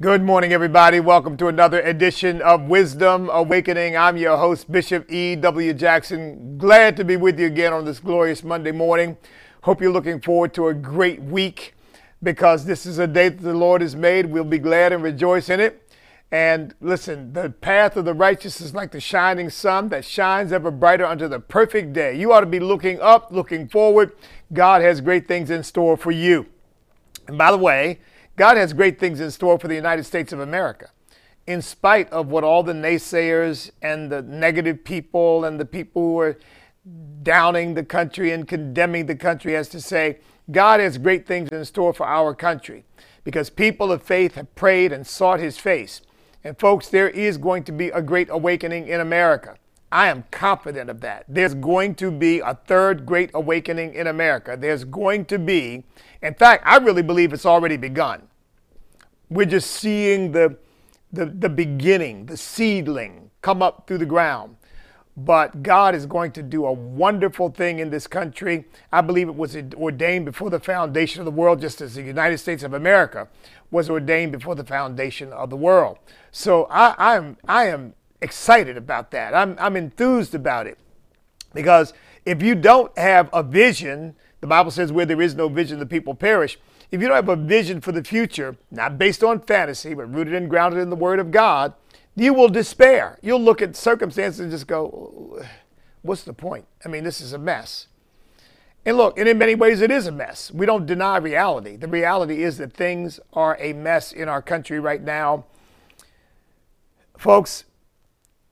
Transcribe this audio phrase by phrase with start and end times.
[0.00, 1.00] Good morning, everybody.
[1.00, 3.96] Welcome to another edition of Wisdom Awakening.
[3.96, 5.74] I'm your host, Bishop E.W.
[5.74, 6.56] Jackson.
[6.56, 9.16] Glad to be with you again on this glorious Monday morning.
[9.62, 11.74] Hope you're looking forward to a great week
[12.22, 14.26] because this is a day that the Lord has made.
[14.26, 15.90] We'll be glad and rejoice in it.
[16.30, 20.70] And listen, the path of the righteous is like the shining sun that shines ever
[20.70, 22.16] brighter unto the perfect day.
[22.16, 24.12] You ought to be looking up, looking forward.
[24.52, 26.46] God has great things in store for you.
[27.26, 27.98] And by the way,
[28.38, 30.90] God has great things in store for the United States of America.
[31.48, 36.18] In spite of what all the naysayers and the negative people and the people who
[36.20, 36.38] are
[37.24, 40.18] downing the country and condemning the country has to say,
[40.52, 42.84] God has great things in store for our country
[43.24, 46.00] because people of faith have prayed and sought his face.
[46.44, 49.56] And folks, there is going to be a great awakening in America.
[49.90, 51.24] I am confident of that.
[51.26, 54.56] There's going to be a third great awakening in America.
[54.56, 55.84] There's going to be,
[56.22, 58.27] in fact, I really believe it's already begun.
[59.30, 60.56] We're just seeing the,
[61.12, 64.56] the, the beginning, the seedling come up through the ground.
[65.16, 68.66] But God is going to do a wonderful thing in this country.
[68.92, 72.38] I believe it was ordained before the foundation of the world, just as the United
[72.38, 73.26] States of America
[73.72, 75.98] was ordained before the foundation of the world.
[76.30, 79.34] So I, am, I am excited about that.
[79.34, 80.78] I'm, I'm enthused about it.
[81.52, 85.80] Because if you don't have a vision, the Bible says, where there is no vision,
[85.80, 86.58] the people perish.
[86.90, 90.34] If you don't have a vision for the future, not based on fantasy, but rooted
[90.34, 91.74] and grounded in the Word of God,
[92.16, 93.18] you will despair.
[93.22, 95.44] You'll look at circumstances and just go,
[96.02, 96.64] what's the point?
[96.84, 97.88] I mean, this is a mess.
[98.86, 100.50] And look, and in many ways, it is a mess.
[100.50, 101.76] We don't deny reality.
[101.76, 105.44] The reality is that things are a mess in our country right now.
[107.18, 107.64] Folks,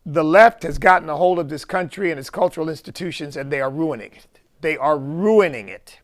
[0.05, 3.61] the left has gotten a hold of this country and its cultural institutions, and they
[3.61, 4.27] are ruining it.
[4.61, 6.01] They are ruining it.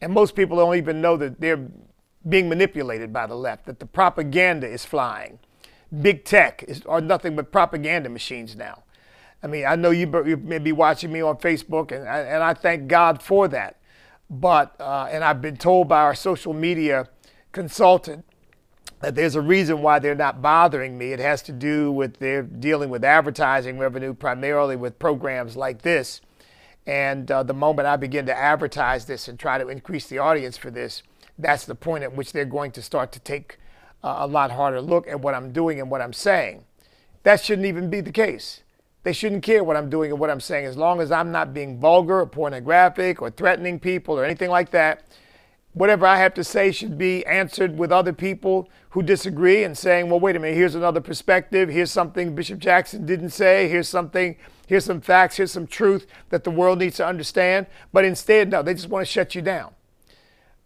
[0.00, 1.68] And most people don't even know that they're
[2.28, 5.38] being manipulated by the left, that the propaganda is flying.
[6.02, 8.82] Big tech is, are nothing but propaganda machines now.
[9.42, 12.54] I mean, I know you, you may be watching me on Facebook, and, and I
[12.54, 13.76] thank God for that.
[14.28, 17.08] But, uh, and I've been told by our social media
[17.52, 18.24] consultant
[19.00, 21.12] that there's a reason why they're not bothering me.
[21.12, 26.20] It has to do with they're dealing with advertising revenue, primarily with programs like this.
[26.88, 30.56] And uh, the moment I begin to advertise this and try to increase the audience
[30.56, 31.02] for this,
[31.38, 33.58] that's the point at which they're going to start to take
[34.02, 36.64] uh, a lot harder look at what I'm doing and what I'm saying.
[37.24, 38.62] That shouldn't even be the case.
[39.02, 41.52] They shouldn't care what I'm doing and what I'm saying as long as I'm not
[41.52, 45.04] being vulgar or pornographic or threatening people or anything like that.
[45.74, 50.08] Whatever I have to say should be answered with other people who disagree and saying,
[50.08, 51.68] well, wait a minute, here's another perspective.
[51.68, 53.68] Here's something Bishop Jackson didn't say.
[53.68, 54.36] Here's something
[54.68, 57.66] here's some facts, here's some truth that the world needs to understand.
[57.92, 59.74] But instead, no, they just want to shut you down.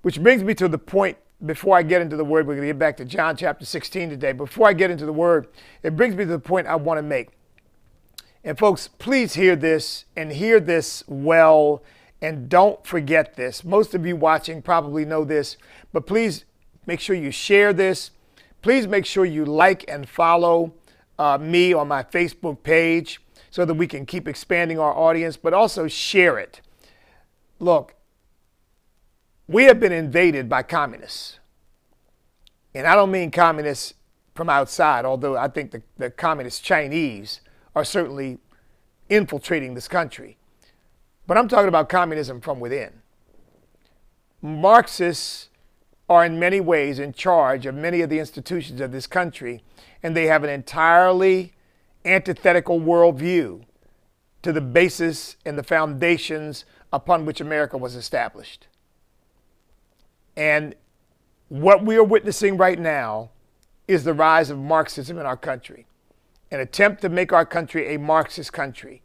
[0.02, 2.72] Which brings me to the point before I get into the word, we're going to
[2.72, 4.32] get back to John chapter 16 today.
[4.32, 5.48] Before I get into the word,
[5.82, 7.30] it brings me to the point I want to make.
[8.44, 11.82] And folks, please hear this and hear this well
[12.20, 13.64] and don't forget this.
[13.64, 15.56] Most of you watching probably know this,
[15.92, 16.44] but please
[16.86, 18.12] make sure you share this.
[18.62, 20.74] Please make sure you like and follow
[21.18, 23.20] uh, me on my Facebook page
[23.52, 26.62] so that we can keep expanding our audience, but also share it.
[27.60, 27.94] Look,
[29.46, 31.38] we have been invaded by communists.
[32.74, 33.92] And I don't mean communists
[34.34, 37.42] from outside, although I think the, the communist Chinese
[37.76, 38.38] are certainly
[39.10, 40.38] infiltrating this country.
[41.26, 43.02] But I'm talking about communism from within.
[44.40, 45.50] Marxists
[46.08, 49.62] are in many ways in charge of many of the institutions of this country,
[50.02, 51.52] and they have an entirely
[52.04, 53.64] antithetical worldview
[54.42, 58.66] to the basis and the foundations upon which America was established.
[60.36, 60.74] And
[61.48, 63.30] what we are witnessing right now
[63.86, 65.86] is the rise of Marxism in our country,
[66.50, 69.02] an attempt to make our country a Marxist country.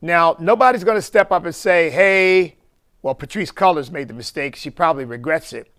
[0.00, 2.56] Now, nobody's going to step up and say, hey,
[3.02, 4.56] well, Patrisse Cullors made the mistake.
[4.56, 5.70] She probably regrets it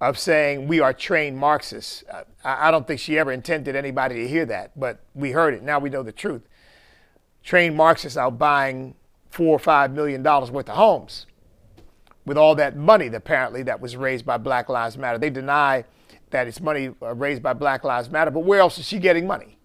[0.00, 2.02] of saying we are trained Marxists.
[2.42, 5.62] I don't think she ever intended anybody to hear that, but we heard it.
[5.62, 6.42] Now we know the truth.
[7.42, 8.94] Trained Marxists out buying
[9.30, 11.26] four or five million dollars worth of homes
[12.24, 15.18] with all that money apparently that was raised by Black Lives Matter.
[15.18, 15.84] They deny
[16.30, 19.26] that it's money uh, raised by Black Lives Matter, but where else is she getting
[19.26, 19.58] money?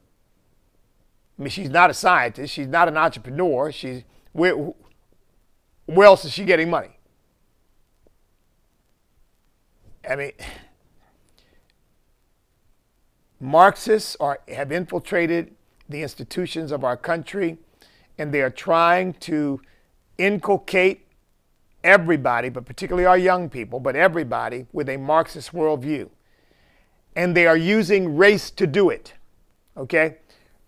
[1.38, 2.54] I mean, she's not a scientist.
[2.54, 3.72] She's not an entrepreneur.
[3.72, 4.74] She's where,
[5.86, 6.95] where else is she getting money?
[10.10, 10.32] I mean,
[13.40, 15.54] Marxists are, have infiltrated
[15.90, 17.58] the institutions of our country,
[18.18, 19.62] and they are trying to
[20.18, 21.08] inculcate
[21.84, 26.10] everybody, but particularly our young people, but everybody, with a Marxist worldview.
[27.16, 29.14] and they are using race to do it.
[29.78, 30.18] Okay?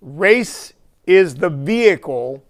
[0.02, 0.74] Race
[1.06, 2.44] is the vehicle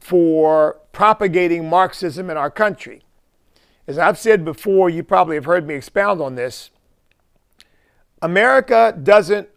[0.00, 3.02] for propagating Marxism in our country.
[3.86, 6.70] As I've said before, you probably have heard me expound on this.
[8.20, 9.48] America doesn't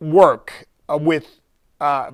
[0.00, 1.40] work uh, with,
[1.80, 2.10] uh,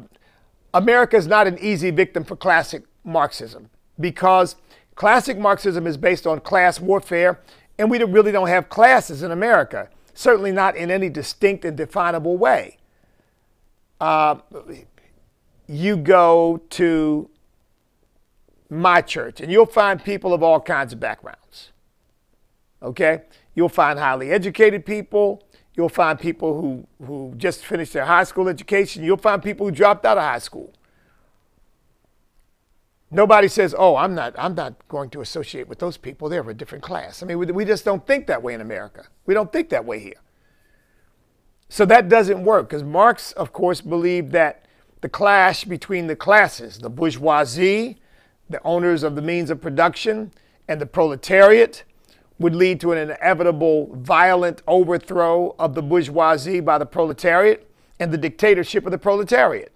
[0.74, 4.56] America is not an easy victim for classic Marxism because
[4.94, 7.40] classic Marxism is based on class warfare,
[7.78, 12.36] and we really don't have classes in America, certainly not in any distinct and definable
[12.36, 12.76] way.
[14.00, 14.36] Uh,
[15.66, 17.28] you go to
[18.68, 21.72] my church, and you'll find people of all kinds of backgrounds.
[22.82, 23.22] Okay?
[23.54, 25.42] You'll find highly educated people.
[25.74, 29.04] You'll find people who, who just finished their high school education.
[29.04, 30.72] You'll find people who dropped out of high school.
[33.10, 34.34] Nobody says, "Oh, I'm not.
[34.36, 36.28] I'm not going to associate with those people.
[36.28, 38.60] They're of a different class." I mean, we, we just don't think that way in
[38.60, 39.06] America.
[39.26, 40.20] We don't think that way here.
[41.68, 44.66] So that doesn't work because Marx, of course, believed that
[45.02, 47.98] the clash between the classes, the bourgeoisie
[48.48, 50.32] the owners of the means of production,
[50.68, 51.84] and the proletariat
[52.38, 58.18] would lead to an inevitable violent overthrow of the bourgeoisie by the proletariat and the
[58.18, 59.72] dictatorship of the proletariat,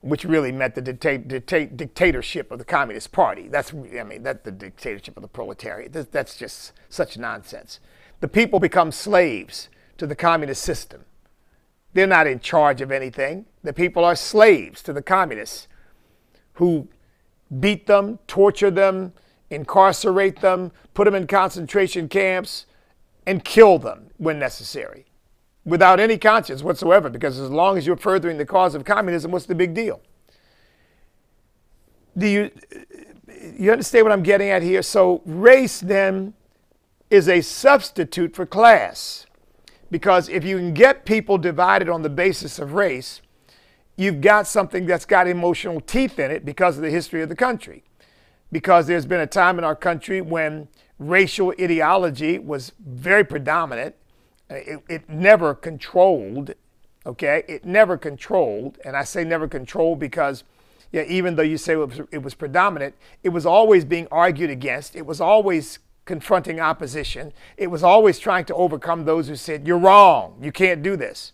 [0.00, 3.48] which really meant the dicta- dicta- dictatorship of the Communist Party.
[3.48, 5.92] That's, I mean, that's the dictatorship of the proletariat.
[6.10, 7.80] That's just such nonsense.
[8.20, 9.68] The people become slaves
[9.98, 11.04] to the communist system.
[11.92, 13.44] They're not in charge of anything.
[13.62, 15.68] The people are slaves to the communists
[16.54, 16.88] who
[17.60, 19.12] beat them, torture them,
[19.50, 22.66] incarcerate them, put them in concentration camps,
[23.26, 25.06] and kill them when necessary
[25.64, 29.46] without any conscience whatsoever, because as long as you're furthering the cause of communism, what's
[29.46, 30.00] the big deal?
[32.16, 32.50] Do you,
[33.58, 34.82] you understand what I'm getting at here?
[34.82, 36.34] So, race then
[37.10, 39.26] is a substitute for class.
[39.90, 43.20] Because if you can get people divided on the basis of race,
[43.96, 47.36] you've got something that's got emotional teeth in it because of the history of the
[47.36, 47.84] country.
[48.50, 50.68] Because there's been a time in our country when
[50.98, 53.94] racial ideology was very predominant.
[54.50, 56.54] It, it never controlled,
[57.06, 57.42] okay?
[57.48, 58.78] It never controlled.
[58.84, 60.44] And I say never controlled because,
[60.92, 64.50] yeah, even though you say it was, it was predominant, it was always being argued
[64.50, 64.94] against.
[64.94, 67.32] It was always confronting opposition.
[67.56, 70.38] It was always trying to overcome those who said, You're wrong.
[70.40, 71.32] You can't do this.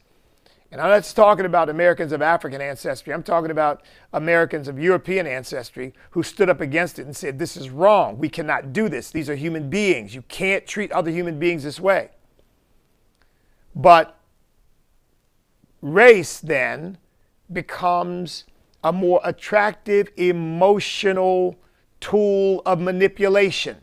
[0.73, 3.13] And I'm not just talking about Americans of African ancestry.
[3.13, 3.83] I'm talking about
[4.13, 8.19] Americans of European ancestry who stood up against it and said, This is wrong.
[8.19, 9.11] We cannot do this.
[9.11, 10.15] These are human beings.
[10.15, 12.11] You can't treat other human beings this way.
[13.75, 14.17] But
[15.83, 16.99] race then
[17.53, 18.45] becomes
[18.85, 21.59] a more attractive emotional
[22.01, 23.83] tool of manipulation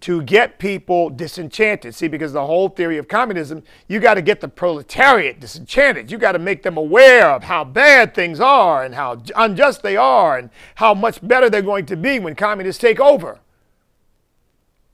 [0.00, 1.94] to get people disenchanted.
[1.94, 6.10] See, because the whole theory of communism, you got to get the proletariat disenchanted.
[6.10, 9.96] You got to make them aware of how bad things are and how unjust they
[9.96, 13.40] are and how much better they're going to be when communists take over.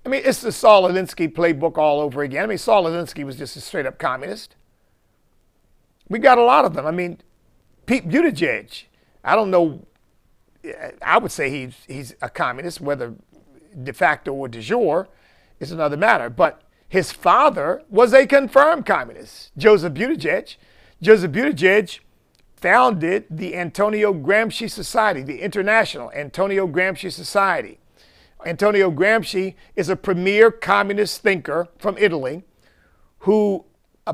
[0.05, 2.45] I mean, it's the Saul Alinsky playbook all over again.
[2.45, 4.57] I mean, Saul Alinsky was just a straight up communist.
[6.09, 6.87] We got a lot of them.
[6.87, 7.19] I mean,
[7.87, 8.85] Pete Buttigieg,
[9.25, 9.85] I don't know,
[11.01, 13.15] I would say he's, he's a communist, whether
[13.83, 15.09] de facto or de jure
[15.61, 16.29] is another matter.
[16.29, 20.57] But his father was a confirmed communist, Joseph Buttigieg.
[21.01, 22.01] Joseph Buttigieg
[22.57, 27.79] founded the Antonio Gramsci Society, the International Antonio Gramsci Society.
[28.45, 32.45] Antonio Gramsci is a premier communist thinker from Italy
[33.21, 33.65] who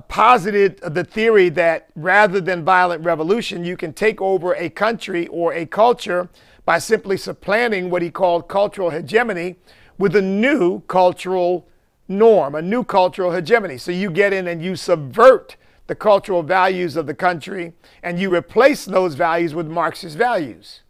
[0.08, 5.54] posited the theory that rather than violent revolution, you can take over a country or
[5.54, 6.28] a culture
[6.68, 9.56] by simply supplanting what he called cultural hegemony
[9.96, 11.66] with a new cultural
[12.08, 13.78] norm, a new cultural hegemony.
[13.78, 15.56] So you get in and you subvert
[15.86, 17.72] the cultural values of the country
[18.02, 20.82] and you replace those values with Marxist values.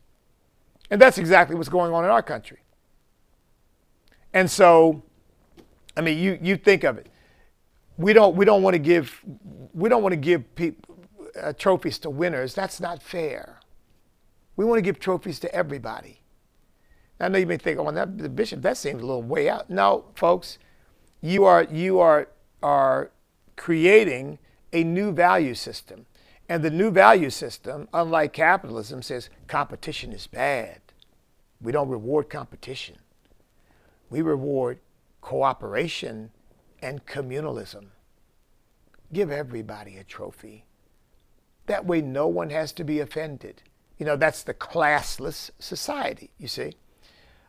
[0.90, 2.58] And that's exactly what's going on in our country.
[4.34, 5.04] And so,
[5.96, 7.06] I mean, you, you think of it.
[7.96, 9.24] We don't, we don't want to give,
[9.72, 10.42] we don't want to give
[11.40, 12.52] uh, trophies to winners.
[12.52, 13.57] That's not fair.
[14.58, 16.20] We want to give trophies to everybody.
[17.20, 19.70] I know you may think, oh, that, the bishop, that seems a little way out.
[19.70, 20.58] No, folks,
[21.20, 22.28] you are, you are,
[22.60, 23.12] are
[23.54, 24.40] creating
[24.72, 26.06] a new value system.
[26.48, 30.80] And the new value system, unlike capitalism, says competition is bad.
[31.60, 32.96] We don't reward competition.
[34.10, 34.80] We reward
[35.20, 36.32] cooperation
[36.82, 37.90] and communalism.
[39.12, 40.64] Give everybody a trophy.
[41.66, 43.62] That way, no one has to be offended.
[43.98, 46.74] You know, that's the classless society, you see.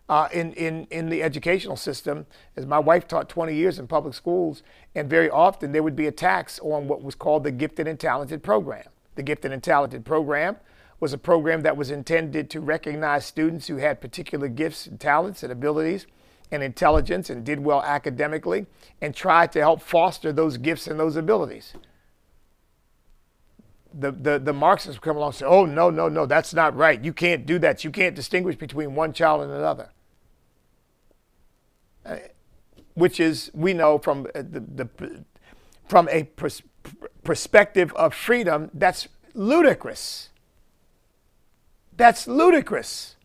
[0.10, 2.26] uh, in, in, in the educational system,
[2.58, 4.64] as my wife taught 20 years in public schools,
[4.96, 8.42] and very often there would be attacks on what was called the Gifted and Talented
[8.42, 8.86] Program.
[9.16, 10.58] The Gifted and Talented Program
[11.00, 15.44] was a program that was intended to recognize students who had particular gifts and talents
[15.44, 16.08] and abilities
[16.52, 18.66] and intelligence and did well academically
[19.00, 21.74] and try to help foster those gifts and those abilities.
[23.94, 27.04] The, the, the Marxists come along and say, oh, no, no, no, that's not right.
[27.04, 27.84] You can't do that.
[27.84, 29.90] You can't distinguish between one child and another.
[32.06, 32.18] Uh,
[32.94, 34.90] which is, we know from uh, the, the
[35.88, 36.62] from a pers-
[37.24, 40.30] perspective of freedom, that's ludicrous.
[41.98, 43.16] That's ludicrous.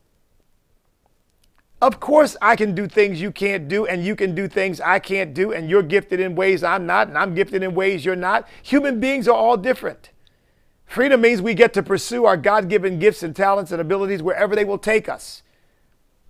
[1.82, 4.98] Of course, I can do things you can't do, and you can do things I
[4.98, 8.16] can't do, and you're gifted in ways I'm not, and I'm gifted in ways you're
[8.16, 8.48] not.
[8.62, 10.10] Human beings are all different.
[10.86, 14.54] Freedom means we get to pursue our God given gifts and talents and abilities wherever
[14.54, 15.42] they will take us.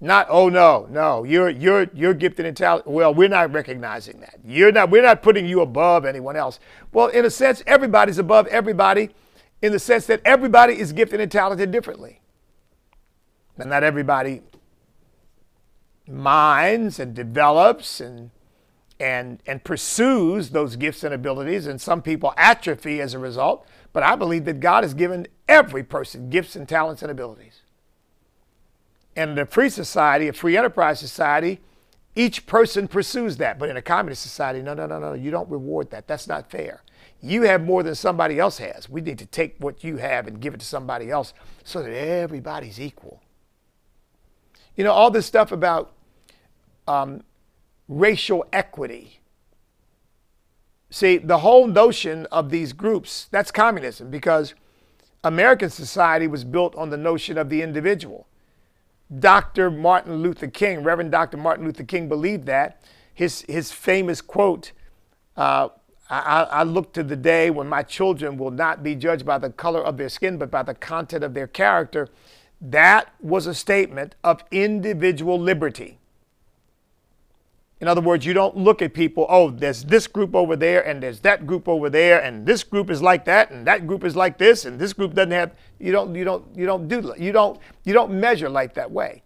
[0.01, 2.93] Not, oh no, no, you're you're you're gifted and talented.
[2.93, 4.39] Well, we're not recognizing that.
[4.45, 6.61] You're not, we're not putting you above anyone else.
[6.93, 9.11] Well, in a sense, everybody's above everybody
[9.63, 12.21] in the sense that everybody is gifted and talented differently.
[13.57, 14.43] And not everybody
[16.07, 18.31] minds and develops and
[19.01, 24.03] and and pursues those gifts and abilities and some people atrophy as a result but
[24.03, 27.63] i believe that god has given every person gifts and talents and abilities.
[29.17, 31.61] And in a free society a free enterprise society
[32.17, 33.59] each person pursues that.
[33.59, 36.07] But in a communist society no no no no you don't reward that.
[36.07, 36.83] That's not fair.
[37.21, 38.89] You have more than somebody else has.
[38.89, 41.33] We need to take what you have and give it to somebody else
[41.63, 43.23] so that everybody's equal.
[44.77, 45.93] You know, all this stuff about
[46.87, 47.23] um,
[47.89, 49.21] racial equity.
[50.91, 54.55] See, the whole notion of these groups, that's communism because
[55.25, 58.29] American society was built on the notion of the individual.
[59.19, 59.71] Dr.
[59.71, 61.37] Martin Luther King, Reverend Dr.
[61.37, 62.83] Martin Luther King believed that.
[63.13, 64.73] His, his famous quote,
[65.37, 65.69] uh,
[66.11, 69.51] I, I look to the day when my children will not be judged by the
[69.51, 72.09] color of their skin, but by the content of their character.
[72.61, 75.99] That was a statement of individual liberty.
[77.85, 81.03] In other words, you don't look at people, oh, there's this group over there and
[81.03, 84.17] there's that group over there and this group is like that and that group is
[84.17, 87.31] like this and this group doesn't have you don't you don't you don't do you
[87.31, 89.23] don't you don't measure life that way.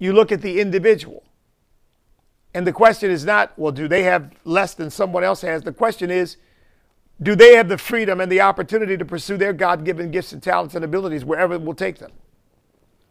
[0.00, 1.22] You look at the individual.
[2.52, 5.62] And the question is not, well, do they have less than someone else has?
[5.62, 6.38] The question is,
[7.22, 10.42] do they have the freedom and the opportunity to pursue their God given gifts and
[10.42, 12.10] talents and abilities wherever it will take them?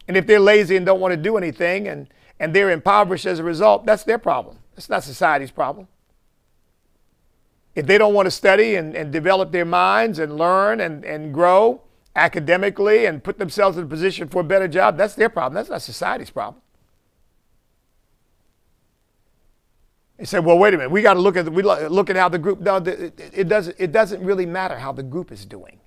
[0.10, 2.10] And if they're lazy and don't want to do anything and,
[2.42, 4.58] and they're impoverished as a result, that's their problem.
[4.76, 5.88] It's not society's problem.
[7.76, 11.32] If they don't want to study and, and develop their minds and learn and, and
[11.32, 11.84] grow
[12.16, 15.54] academically and put themselves in a position for a better job, that's their problem.
[15.54, 16.64] That's not society's problem.
[20.18, 20.90] He said, "Well, wait a minute.
[20.90, 22.60] We got to look at the, we look at how the group.
[22.60, 23.76] No, it, it doesn't.
[23.80, 25.80] It doesn't really matter how the group is doing.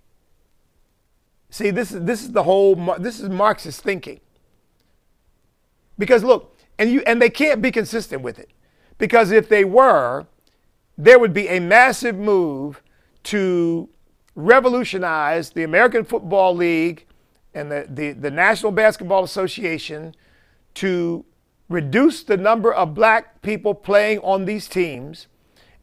[1.51, 2.75] See, this is this is the whole.
[2.99, 4.21] This is Marxist thinking.
[5.99, 8.51] Because look, and you and they can't be consistent with it,
[8.99, 10.27] because if they were,
[10.99, 12.83] there would be a massive move
[13.25, 13.89] to
[14.35, 17.07] revolutionize the American Football League
[17.55, 20.15] and the, the, the National Basketball Association
[20.75, 21.25] to
[21.69, 25.29] reduce the number of black people playing on these teams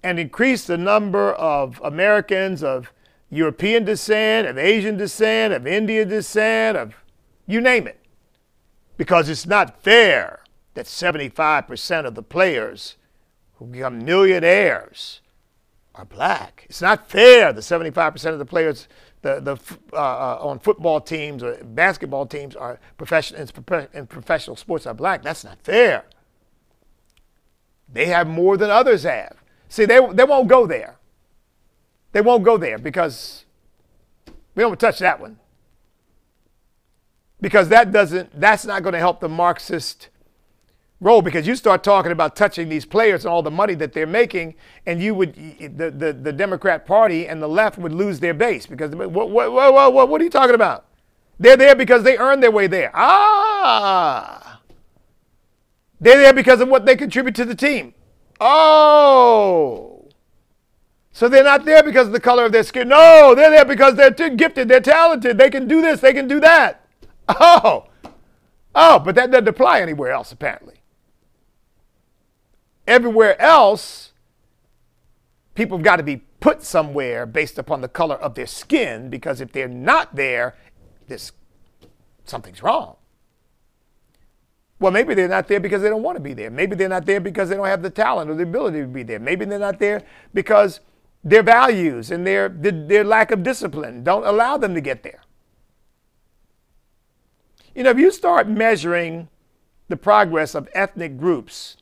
[0.03, 2.91] and increase the number of Americans of
[3.30, 6.94] European descent, of Asian descent, of Indian descent, of
[7.48, 8.00] you name it.
[9.01, 10.43] Because it's not fair
[10.75, 12.98] that 75% of the players
[13.55, 15.22] who become millionaires
[15.96, 16.67] are black.
[16.70, 18.88] It's not fair that 75% of the players
[19.24, 19.58] the, the,
[19.91, 23.41] uh, uh, on football teams or basketball teams are professional
[23.91, 25.24] in professional sports are black.
[25.24, 26.05] That's not fair.
[27.91, 29.36] They have more than others have.
[29.67, 30.98] See, they, they won't go there.
[32.12, 33.46] They won't go there because
[34.53, 35.39] we don't touch that one.
[37.42, 40.10] Because that doesn't, that's not going to help the Marxist
[41.02, 44.08] role because you start talking about touching these players and all the money that they're
[44.08, 44.56] making,
[44.86, 48.68] and you would the the, the Democrat Party and the left would lose their base
[48.68, 50.86] because what what, what what what are you talking about?
[51.40, 52.92] They're there because they earned their way there.
[52.94, 54.62] Ah,
[56.00, 57.96] they're there because of what they contribute to the team.
[58.40, 59.88] Oh.
[61.14, 62.88] So they're not there because of the color of their skin.
[62.88, 66.28] No, they're there because they're too gifted, they're talented, they can do this, they can
[66.28, 66.81] do that.
[67.30, 67.88] Oh,
[68.75, 70.82] oh, but that doesn't apply anywhere else, apparently.
[72.88, 74.12] Everywhere else,
[75.56, 79.40] people have got to be put somewhere based upon the color of their skin because
[79.40, 80.56] if they're not there,
[81.08, 81.32] this
[82.25, 82.96] something's wrong.
[84.80, 86.50] Well, maybe they're not there because they don't want to be there.
[86.50, 89.04] Maybe they're not there because they don't have the talent or the ability to be
[89.04, 89.20] there.
[89.20, 90.01] Maybe they're not there
[90.34, 90.80] because
[91.24, 95.21] their values and their, their lack of discipline don't allow them to get there.
[97.74, 99.30] You know, if you start measuring
[99.88, 101.78] the progress of ethnic groups,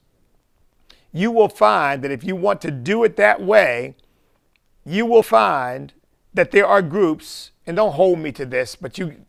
[1.11, 3.95] you will find that if you want to do it that way,
[4.85, 5.93] you will find
[6.33, 9.25] that there are groups, and don't hold me to this, but you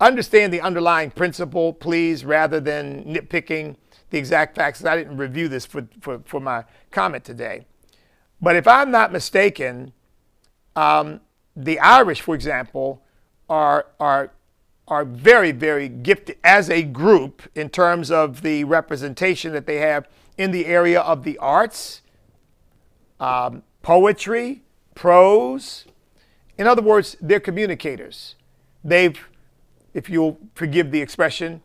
[0.00, 3.76] understand the underlying principle, please, rather than nitpicking
[4.10, 4.84] the exact facts.
[4.84, 7.66] I didn't review this for, for, for my comment today.
[8.40, 9.92] But if I'm not mistaken,
[10.74, 11.20] um,
[11.54, 13.02] the Irish, for example,
[13.48, 14.32] are, are
[14.88, 20.08] are very, very gifted as a group in terms of the representation that they have
[20.38, 22.02] in the area of the arts,
[23.18, 24.62] um, poetry,
[24.94, 25.86] prose.
[26.56, 28.36] In other words, they're communicators.
[28.84, 29.18] They've,
[29.92, 31.62] if you'll forgive the expression,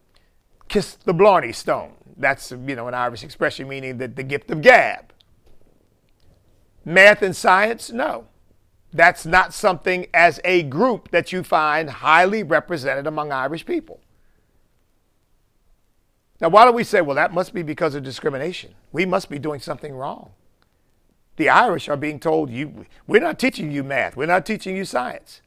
[0.67, 1.93] kissed the Blarney Stone.
[2.17, 5.13] That's you know an Irish expression meaning that the gift of gab.
[6.83, 8.27] Math and science, no.
[8.93, 14.01] That's not something as a group that you find highly represented among Irish people.
[16.41, 18.73] Now, why do we say, well, that must be because of discrimination?
[18.91, 20.31] We must be doing something wrong.
[21.37, 24.83] The Irish are being told, you, we're not teaching you math, we're not teaching you
[24.83, 25.41] science.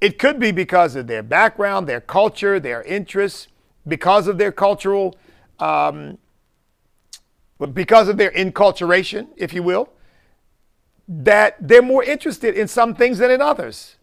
[0.00, 3.48] It could be because of their background, their culture, their interests,
[3.86, 5.16] because of their cultural,
[5.58, 6.18] um,
[7.72, 9.88] because of their enculturation, if you will
[11.08, 13.96] that they're more interested in some things than in others.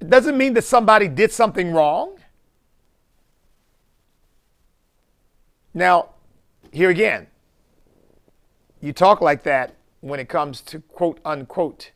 [0.00, 2.18] It doesn't mean that somebody did something wrong.
[5.74, 6.10] Now,
[6.72, 7.26] here again,
[8.80, 11.92] you talk like that when it comes to quote unquote,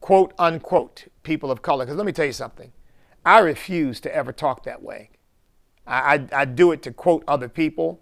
[0.00, 1.84] quote unquote, people of color.
[1.84, 2.72] Because let me tell you something.
[3.24, 5.10] I refuse to ever talk that way.
[5.86, 8.00] I, I, I do it to quote other people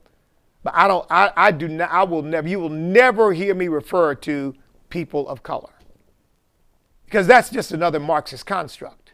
[0.62, 3.68] but I don't, I, I do not, I will never, you will never hear me
[3.68, 4.54] refer to
[4.88, 5.72] people of color.
[7.04, 9.12] Because that's just another Marxist construct.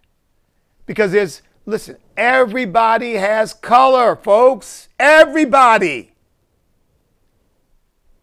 [0.87, 4.89] Because there's, listen, everybody has color, folks.
[5.01, 6.13] Everybody.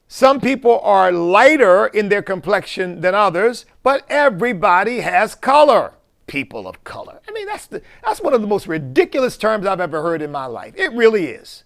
[0.08, 5.92] Some people are lighter in their complexion than others, but everybody has color.
[6.26, 7.20] People of color.
[7.28, 10.32] I mean, that's, the, that's one of the most ridiculous terms I've ever heard in
[10.32, 10.74] my life.
[10.78, 11.65] It really is.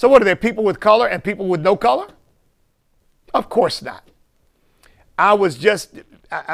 [0.00, 2.06] So, what are there, people with color and people with no color?
[3.34, 4.02] Of course not.
[5.18, 5.92] I was just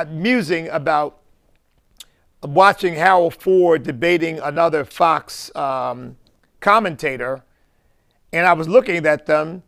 [0.08, 1.20] musing about
[2.42, 6.16] watching Harold Ford debating another Fox um,
[6.58, 7.44] commentator,
[8.32, 9.62] and I was looking at them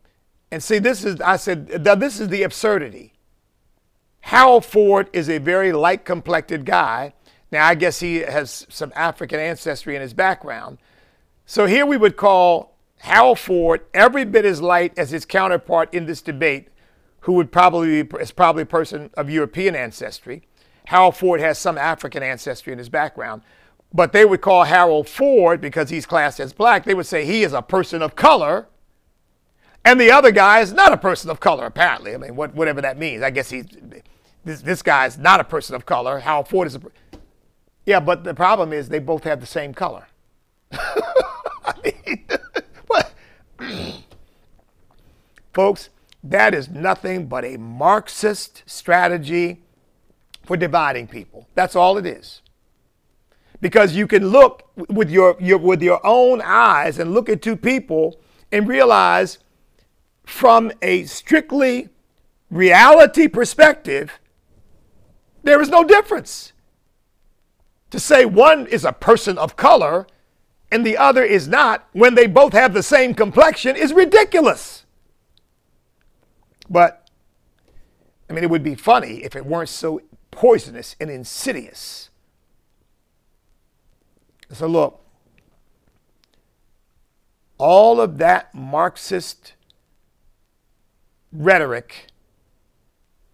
[0.51, 3.13] and see, this is, I said, this is the absurdity.
[4.23, 7.15] Harold Ford is a very light complected guy.
[7.53, 10.79] Now, I guess he has some African ancestry in his background.
[11.47, 16.07] So here we would call Harold Ford every bit as light as his counterpart in
[16.07, 16.69] this debate,
[17.21, 20.43] who would probably be, is probably a person of European ancestry.
[20.87, 23.43] Harold Ford has some African ancestry in his background,
[23.93, 26.85] but they would call Harold Ford because he's classed as black.
[26.85, 28.69] They would say he is a person of color,
[29.85, 31.67] and the other guy is not a person of color.
[31.67, 33.23] Apparently, I mean, what, whatever that means.
[33.23, 33.67] I guess he's
[34.45, 36.21] this, this guy is not a person of color.
[36.21, 36.81] Harold Ford is a.
[37.87, 40.07] Yeah, but the problem is they both have the same color.
[40.73, 42.18] I mean,
[45.53, 45.91] Folks,
[46.23, 49.63] that is nothing but a Marxist strategy
[50.45, 51.47] for dividing people.
[51.55, 52.43] That's all it is.
[53.61, 57.57] Because you can look with your, your, with your own eyes and look at two
[57.57, 58.21] people
[58.53, 59.39] and realize
[60.25, 61.89] from a strictly
[62.51, 64.21] reality perspective,
[65.43, 66.53] there is no difference.
[67.91, 70.07] To say one is a person of color
[70.71, 74.85] and the other is not when they both have the same complexion is ridiculous.
[76.69, 77.09] But,
[78.29, 82.11] I mean, it would be funny if it weren't so poisonous and insidious.
[84.53, 85.03] So, look,
[87.57, 89.55] all of that Marxist
[91.33, 92.09] rhetoric,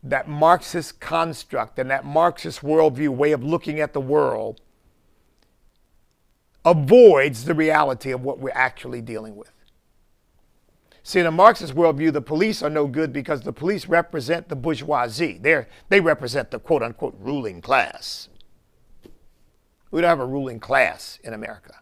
[0.02, 4.60] that Marxist construct, and that Marxist worldview way of looking at the world
[6.64, 9.50] avoids the reality of what we're actually dealing with.
[11.02, 14.56] See, in a Marxist worldview, the police are no good because the police represent the
[14.56, 15.38] bourgeoisie.
[15.38, 18.28] They're, they represent the quote unquote ruling class.
[19.90, 21.80] We don't have a ruling class in America.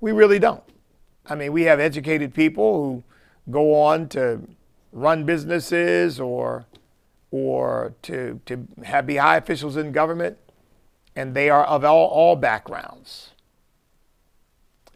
[0.00, 0.64] We really don't.
[1.26, 3.04] I mean, we have educated people who
[3.52, 4.40] go on to
[4.92, 6.66] run businesses or,
[7.30, 10.38] or to, to have, be high officials in government.
[11.16, 13.32] and they are of all, all backgrounds.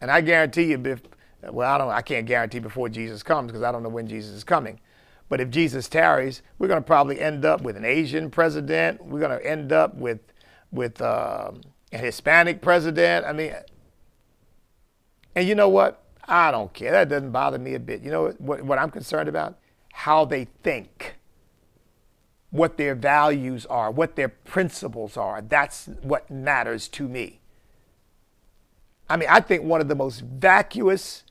[0.01, 1.01] And I guarantee you, if,
[1.43, 4.31] well, I don't, I can't guarantee before Jesus comes because I don't know when Jesus
[4.31, 4.79] is coming.
[5.29, 9.05] But if Jesus tarries, we're going to probably end up with an Asian president.
[9.05, 10.19] We're going to end up with
[10.71, 11.51] with uh,
[11.91, 13.25] a Hispanic president.
[13.25, 13.53] I mean,
[15.35, 16.03] and you know what?
[16.27, 16.91] I don't care.
[16.91, 18.01] That doesn't bother me a bit.
[18.01, 19.57] You know what, what I'm concerned about?
[19.93, 21.15] How they think,
[22.49, 25.41] what their values are, what their principles are.
[25.41, 27.40] That's what matters to me.
[29.11, 31.23] I mean, I think one of the most vacuous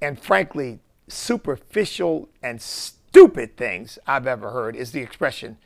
[0.00, 5.58] and frankly superficial and stupid things I've ever heard is the expression,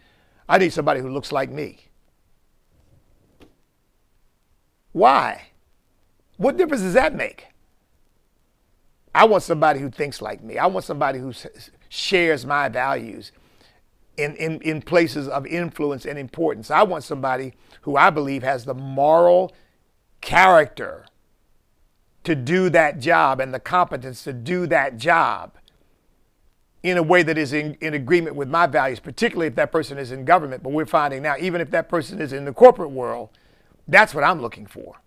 [0.48, 1.86] I need somebody who looks like me.
[4.90, 5.50] Why?
[6.36, 7.46] What difference does that make?
[9.14, 10.58] I want somebody who thinks like me.
[10.58, 11.32] I want somebody who
[11.88, 13.30] shares my values
[14.16, 16.72] in, in, in places of influence and importance.
[16.72, 19.54] I want somebody who I believe has the moral
[20.20, 21.06] character
[22.24, 25.52] to do that job and the competence to do that job
[26.82, 29.98] in a way that is in, in agreement with my values, particularly if that person
[29.98, 30.62] is in government.
[30.62, 33.30] But we're finding now, even if that person is in the corporate world,
[33.86, 35.00] that's what I'm looking for,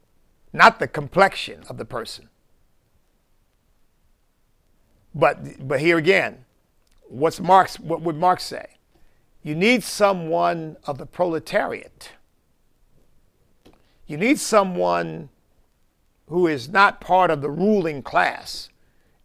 [0.51, 2.29] not the complexion of the person.
[5.15, 6.45] But, but here again,
[7.07, 8.65] what's Marx, what would Marx say?
[9.43, 12.11] You need someone of the proletariat.
[14.07, 15.29] You need someone
[16.27, 18.69] who is not part of the ruling class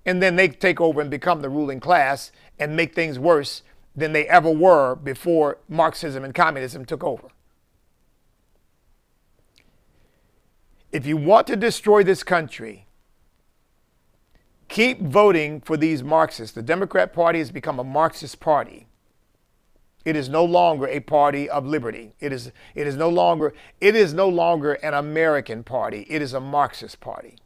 [0.09, 3.63] and then they take over and become the ruling class and make things worse
[3.95, 7.29] than they ever were before Marxism and communism took over.
[10.91, 12.87] If you want to destroy this country,
[14.69, 16.55] keep voting for these Marxists.
[16.55, 18.88] The Democrat Party has become a Marxist party.
[20.05, 22.13] It is no longer a party of liberty.
[22.21, 26.07] It is, it is no longer it is no longer an American party.
[26.09, 27.37] It is a Marxist party.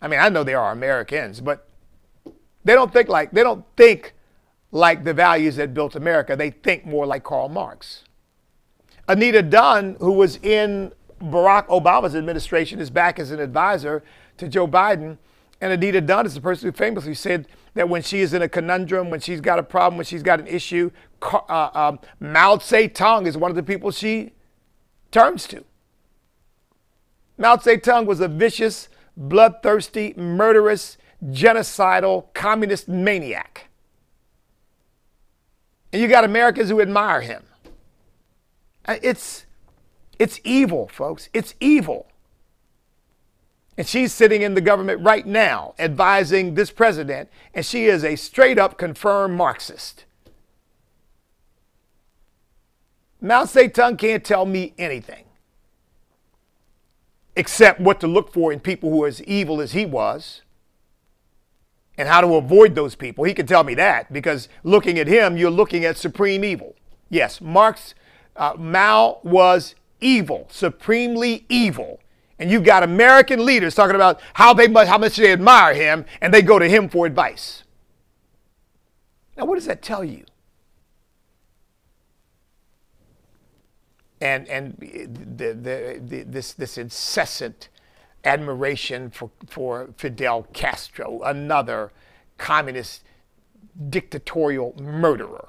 [0.00, 1.68] I mean, I know they are Americans, but
[2.64, 4.14] they don't think like they don't think
[4.70, 6.36] like the values that built America.
[6.36, 8.04] They think more like Karl Marx.
[9.08, 14.02] Anita Dunn, who was in Barack Obama's administration, is back as an advisor
[14.38, 15.18] to Joe Biden.
[15.62, 18.48] And Anita Dunn is the person who famously said that when she is in a
[18.48, 20.90] conundrum, when she's got a problem, when she's got an issue,
[21.22, 24.32] uh, um, Mao Zedong is one of the people she
[25.12, 25.64] turns to.
[27.38, 33.68] Mao Zedong was a vicious, bloodthirsty, murderous, genocidal communist maniac.
[35.92, 37.44] And you got Americans who admire him.
[38.84, 39.46] Uh, it's,
[40.18, 41.28] it's evil, folks.
[41.32, 42.08] It's evil.
[43.76, 48.16] And she's sitting in the government right now advising this president, and she is a
[48.16, 50.04] straight up confirmed Marxist.
[53.20, 55.24] Mao Zedong can't tell me anything
[57.36, 60.42] except what to look for in people who are as evil as he was
[61.96, 63.24] and how to avoid those people.
[63.24, 66.74] He can tell me that because looking at him, you're looking at supreme evil.
[67.08, 67.94] Yes, Marx,
[68.36, 72.00] uh, Mao was evil, supremely evil.
[72.38, 76.32] And you've got American leaders talking about how, they, how much they admire him and
[76.32, 77.64] they go to him for advice.
[79.36, 80.24] Now, what does that tell you?
[84.20, 87.68] And, and the, the, the, this, this incessant
[88.24, 91.90] admiration for, for Fidel Castro, another
[92.38, 93.02] communist
[93.88, 95.48] dictatorial murderer,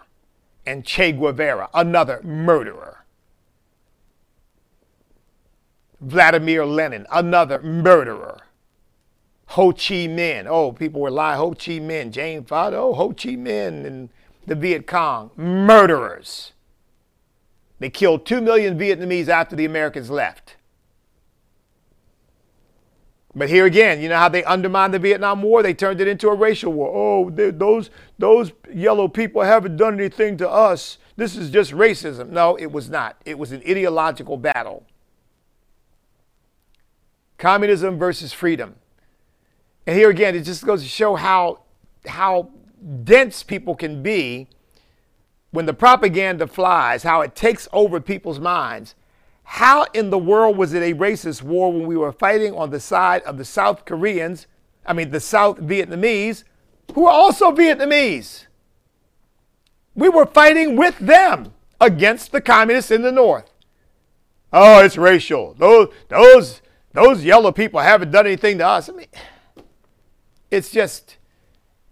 [0.65, 3.03] and Che Guevara, another murderer.
[6.04, 8.39] Vladimir Lenin, another murderer.
[9.48, 11.38] Ho Chi Minh, oh, people were lying.
[11.38, 14.10] Ho Chi Minh, Jane Fonda, oh, Ho Chi Minh and
[14.46, 16.54] the Viet Cong, murderers.
[17.80, 20.56] They killed 2 million Vietnamese after the Americans left.
[23.36, 25.63] But here again, you know how they undermined the Vietnam War?
[25.63, 26.92] They turned it into a racial war.
[26.94, 27.89] Oh, those,
[28.20, 31.00] those yellow people haven't done anything to us.
[31.16, 32.30] This is just racism.
[32.30, 33.18] No, it was not.
[33.26, 34.86] It was an ideological battle.
[37.43, 38.75] Communism versus freedom.
[39.86, 41.60] And here again, it just goes to show how,
[42.08, 42.49] how
[43.03, 44.47] dense people can be
[45.51, 48.95] when the propaganda flies, how it takes over people's minds
[49.43, 52.79] how in the world was it a racist war when we were fighting on the
[52.79, 54.47] side of the South Koreans,
[54.86, 56.43] I mean, the South Vietnamese,
[56.95, 58.45] who are also Vietnamese?
[59.95, 63.51] We were fighting with them against the communists in the North.
[64.51, 65.56] Oh, it's racial.
[65.58, 66.62] Those, those,
[66.93, 68.89] those yellow people haven't done anything to us.
[68.89, 69.08] I mean,
[70.51, 71.17] it's just,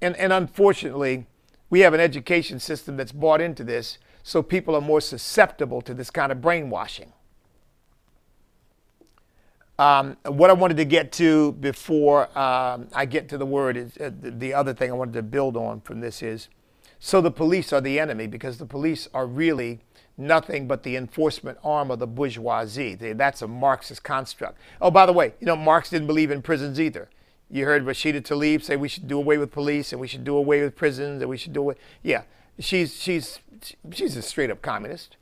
[0.02, 1.26] and, and unfortunately,
[1.70, 5.94] we have an education system that's bought into this, so people are more susceptible to
[5.94, 7.14] this kind of brainwashing.
[9.80, 13.98] Um, what I wanted to get to before um, I get to the word is
[13.98, 16.50] uh, the other thing I wanted to build on from this is
[17.00, 19.80] so the police are the enemy because the police are really
[20.22, 22.96] nothing but the enforcement arm of the bourgeoisie.
[22.96, 24.58] That's a Marxist construct.
[24.82, 27.10] Oh, by the way, you know, Marx didn't believe in prisons either.
[27.50, 30.38] You heard Rashida Tlaib say we should do away with police and we should do
[30.38, 31.76] away with prisons and we should do away.
[32.02, 32.24] Yeah,
[32.60, 33.40] she's she's
[33.92, 35.18] she's a straight up communist.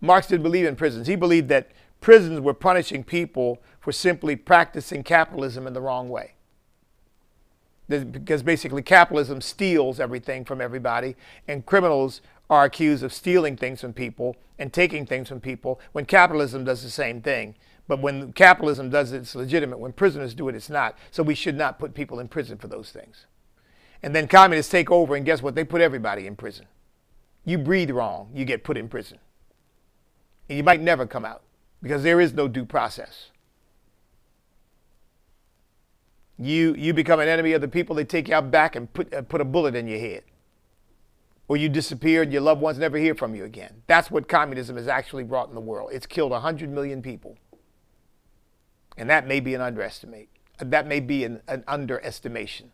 [0.00, 1.08] Marx didn't believe in prisons.
[1.08, 6.34] He believed that prisons were punishing people for simply practicing capitalism in the wrong way.
[7.88, 11.16] Because basically capitalism steals everything from everybody,
[11.48, 16.04] and criminals are accused of stealing things from people and taking things from people when
[16.04, 17.54] capitalism does the same thing.
[17.86, 19.78] But when capitalism does it, it's legitimate.
[19.78, 20.98] When prisoners do it, it's not.
[21.10, 23.26] So we should not put people in prison for those things.
[24.02, 25.54] And then communists take over, and guess what?
[25.54, 26.66] They put everybody in prison.
[27.44, 29.18] You breathe wrong, you get put in prison.
[30.48, 31.42] And you might never come out
[31.82, 33.30] because there is no due process.
[36.38, 39.12] You, you become an enemy of the people, they take you out back and put,
[39.12, 40.22] uh, put a bullet in your head.
[41.50, 43.82] Or you disappear and your loved ones never hear from you again.
[43.88, 45.90] That's what communism has actually brought in the world.
[45.92, 47.36] It's killed 100 million people.
[48.96, 50.28] And that may be an underestimate.
[50.60, 52.70] Uh, that may be an, an underestimation.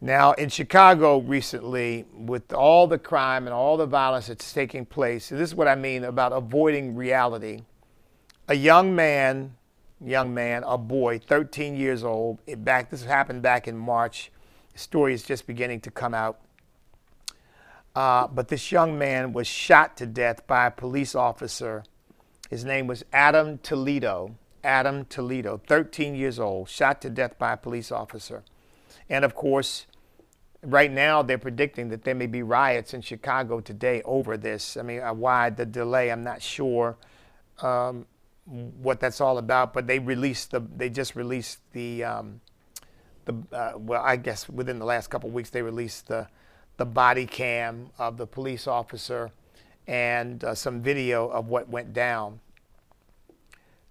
[0.00, 5.28] Now, in Chicago recently, with all the crime and all the violence that's taking place,
[5.28, 7.64] this is what I mean about avoiding reality.
[8.48, 9.54] A young man,
[10.02, 14.30] young man, a boy, 13 years old, back this happened back in March.
[14.74, 16.40] Story is just beginning to come out.
[17.94, 21.84] Uh, but this young man was shot to death by a police officer.
[22.50, 24.36] His name was Adam Toledo.
[24.64, 28.42] Adam Toledo, 13 years old, shot to death by a police officer.
[29.10, 29.86] And of course,
[30.62, 34.76] right now they're predicting that there may be riots in Chicago today over this.
[34.76, 36.10] I mean, uh, why the delay?
[36.10, 36.96] I'm not sure
[37.60, 38.06] um,
[38.46, 39.74] what that's all about.
[39.74, 40.60] But they released the.
[40.60, 42.04] They just released the.
[42.04, 42.40] Um,
[43.24, 46.28] the uh, well, I guess within the last couple weeks they released the
[46.76, 49.30] the body cam of the police officer
[49.86, 52.40] and uh, some video of what went down.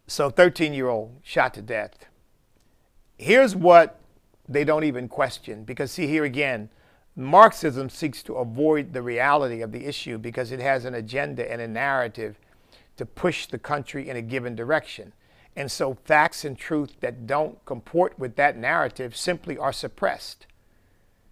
[0.07, 2.05] So, 13 year old shot to death.
[3.17, 3.99] Here's what
[4.47, 5.63] they don't even question.
[5.63, 6.69] Because, see, here again,
[7.15, 11.61] Marxism seeks to avoid the reality of the issue because it has an agenda and
[11.61, 12.39] a narrative
[12.97, 15.13] to push the country in a given direction.
[15.55, 20.47] And so facts and truth that don't comport with that narrative simply are suppressed.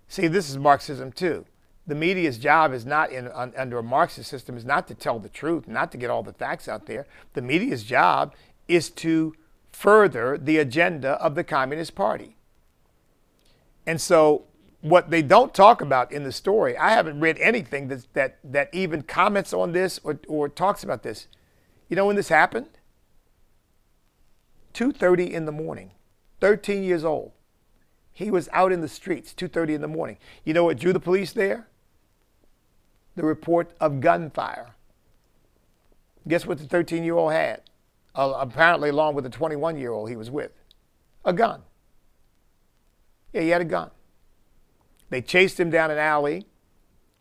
[0.08, 1.46] See, this is Marxism too.
[1.88, 5.20] The media's job is not in, un, under a Marxist system is not to tell
[5.20, 7.08] the truth, not to get all the facts out there.
[7.34, 8.36] The media's job
[8.68, 9.36] is to
[9.72, 12.36] further the agenda of the Communist Party.
[13.88, 14.44] And so
[14.82, 18.70] what they don't talk about in the story, I haven't read anything that that, that
[18.74, 21.28] even comments on this or, or talks about this.
[21.90, 22.68] You know when this happened?
[24.74, 25.92] 2:30 in the morning.
[26.40, 27.32] 13 years old.
[28.12, 30.18] He was out in the streets 2:30 in the morning.
[30.44, 31.68] You know what drew the police there?
[33.16, 34.76] The report of gunfire.
[36.28, 37.62] Guess what the 13-year-old had?
[38.14, 40.52] Uh, apparently along with the 21-year-old he was with.
[41.26, 41.64] A gun.
[43.34, 43.92] Yeah, he had a gun.
[45.10, 46.46] They chased him down an alley.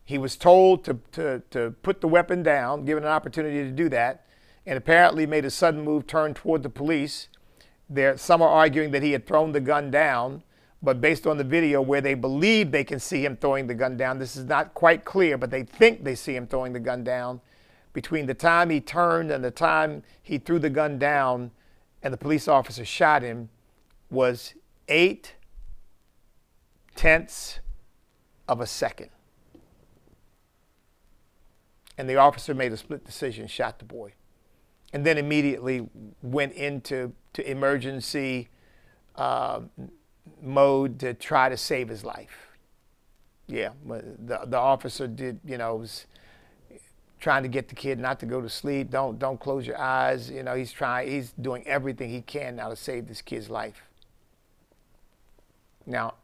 [0.05, 3.89] He was told to, to, to put the weapon down, given an opportunity to do
[3.91, 4.27] that,
[4.67, 7.29] and apparently made a sudden move, turned toward the police.
[7.91, 10.45] There, some are arguing that he had thrown the gun down,
[10.81, 13.97] but based on the video where they believe they can see him throwing the gun
[13.97, 17.03] down, this is not quite clear, but they think they see him throwing the gun
[17.03, 17.41] down.
[17.93, 21.51] Between the time he turned and the time he threw the gun down
[22.03, 23.49] and the police officer shot him
[24.09, 24.55] was
[24.89, 25.35] eight
[26.95, 27.59] tenths
[28.49, 29.11] of a second.
[31.99, 34.13] And the officer made a split decision, shot the boy,
[34.93, 35.89] and then immediately
[36.23, 38.49] went into to emergency
[39.17, 39.61] uh,
[40.43, 42.49] mode to try to save his life.
[43.47, 46.07] Yeah, the the officer did, you know, was
[47.19, 48.91] trying to get the kid not to go to sleep.
[48.91, 50.31] Don't don't close your eyes.
[50.31, 51.11] You know, he's trying.
[51.11, 53.83] He's doing everything he can now to save this kid's life.
[55.87, 56.15] Now,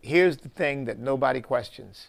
[0.00, 2.08] here's the thing that nobody questions.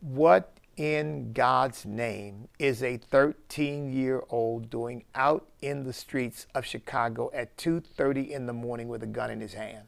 [0.00, 7.56] What in God's name is a 13-year-old doing out in the streets of Chicago at
[7.56, 9.86] 2:30 in the morning with a gun in his hand?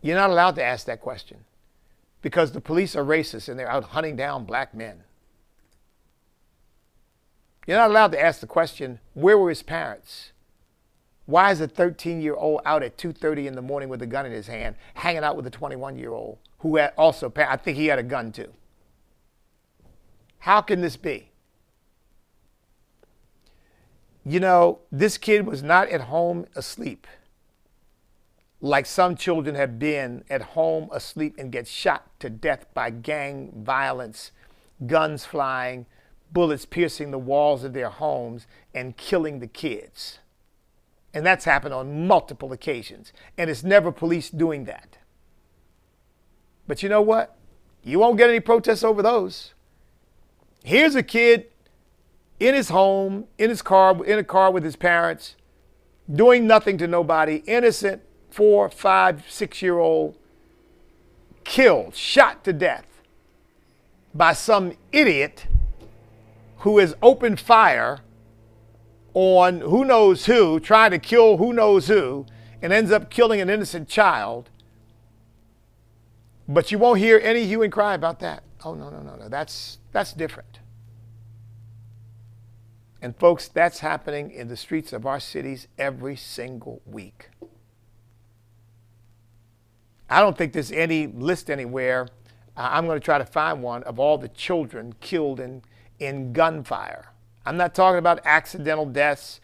[0.00, 1.44] You're not allowed to ask that question
[2.22, 5.02] because the police are racist and they're out hunting down black men.
[7.66, 10.32] You're not allowed to ask the question, where were his parents?
[11.28, 14.24] Why is a 13 year old out at 2:30 in the morning with a gun
[14.24, 17.86] in his hand, hanging out with a 21 year old who also, I think he
[17.86, 18.52] had a gun too.
[20.38, 21.30] How can this be?
[24.24, 27.06] You know, this kid was not at home asleep
[28.60, 33.52] like some children have been at home asleep and get shot to death by gang
[33.54, 34.32] violence,
[34.86, 35.86] guns flying,
[36.32, 40.18] bullets piercing the walls of their homes and killing the kids.
[41.14, 43.12] And that's happened on multiple occasions.
[43.36, 44.98] And it's never police doing that.
[46.66, 47.36] But you know what?
[47.82, 49.54] You won't get any protests over those.
[50.62, 51.46] Here's a kid
[52.38, 55.36] in his home, in his car, in a car with his parents,
[56.10, 60.16] doing nothing to nobody, innocent, four, five, six year old
[61.44, 62.84] killed, shot to death
[64.14, 65.46] by some idiot
[66.58, 68.00] who has opened fire
[69.14, 72.26] on who knows who, trying to kill who knows who,
[72.62, 74.50] and ends up killing an innocent child.
[76.46, 78.42] But you won't hear any hue and cry about that.
[78.64, 79.28] Oh no, no, no, no.
[79.28, 80.60] That's that's different.
[83.00, 87.30] And folks, that's happening in the streets of our cities every single week.
[90.10, 92.08] I don't think there's any list anywhere.
[92.56, 95.62] I'm going to try to find one of all the children killed in,
[96.00, 97.12] in gunfire.
[97.48, 99.40] I'm not talking about accidental deaths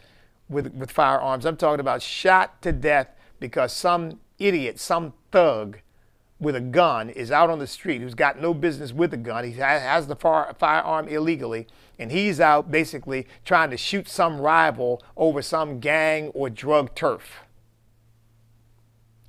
[0.49, 1.47] with, with firearms.
[1.47, 3.09] I'm talking about shot to death
[3.41, 5.79] because some idiot, some thug
[6.39, 9.45] with a gun is out on the street who's got no business with a gun.
[9.45, 11.67] He has the fire, firearm illegally,
[11.99, 17.45] and he's out basically trying to shoot some rival over some gang or drug turf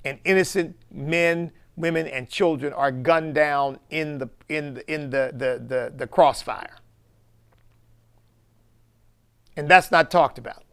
[0.04, 5.32] and innocent men, women, and children are gunned down in the in the, in the,
[5.34, 6.76] the, the, the crossfire.
[9.56, 10.64] And that's not talked about.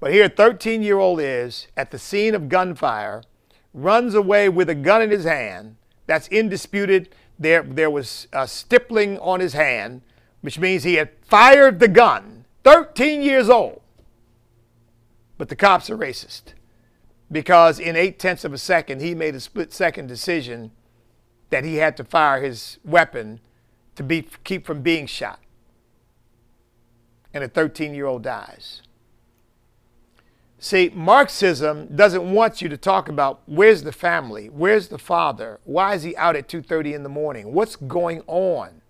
[0.00, 3.22] But here, a 13 year old is at the scene of gunfire,
[3.74, 5.76] runs away with a gun in his hand.
[6.06, 7.14] That's indisputed.
[7.38, 10.02] There, there was a stippling on his hand,
[10.40, 12.44] which means he had fired the gun.
[12.64, 13.80] 13 years old.
[15.36, 16.54] But the cops are racist
[17.30, 20.70] because in eight tenths of a second, he made a split second decision
[21.50, 23.40] that he had to fire his weapon
[23.96, 25.40] to be, keep from being shot.
[27.32, 28.82] And a 13 year old dies.
[30.60, 35.94] See, Marxism doesn't want you to talk about where's the family, where's the father, why
[35.94, 38.82] is he out at 2:30 in the morning, what's going on.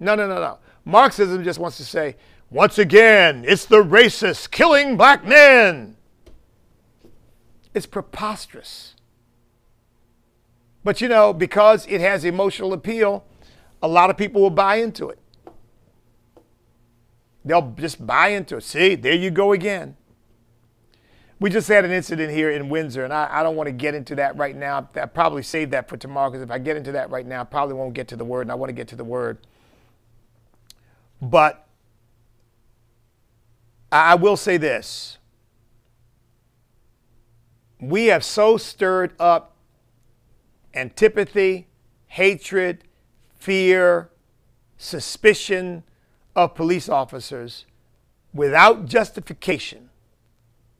[0.00, 0.58] No, no, no, no.
[0.84, 2.16] Marxism just wants to say,
[2.50, 5.96] once again, it's the racists killing black men.
[7.74, 8.94] It's preposterous.
[10.84, 13.24] But you know, because it has emotional appeal,
[13.82, 15.18] a lot of people will buy into it.
[17.44, 18.62] They'll just buy into it.
[18.62, 19.96] See, there you go again.
[21.40, 23.94] We just had an incident here in Windsor, and I, I don't want to get
[23.94, 24.88] into that right now.
[24.94, 27.44] I probably save that for tomorrow because if I get into that right now, I
[27.44, 29.38] probably won't get to the word, and I want to get to the word.
[31.20, 31.66] But
[33.92, 35.18] I will say this
[37.80, 39.56] we have so stirred up
[40.72, 41.68] antipathy,
[42.06, 42.84] hatred,
[43.36, 44.10] fear,
[44.76, 45.84] suspicion
[46.36, 47.66] of police officers
[48.32, 49.90] without justification.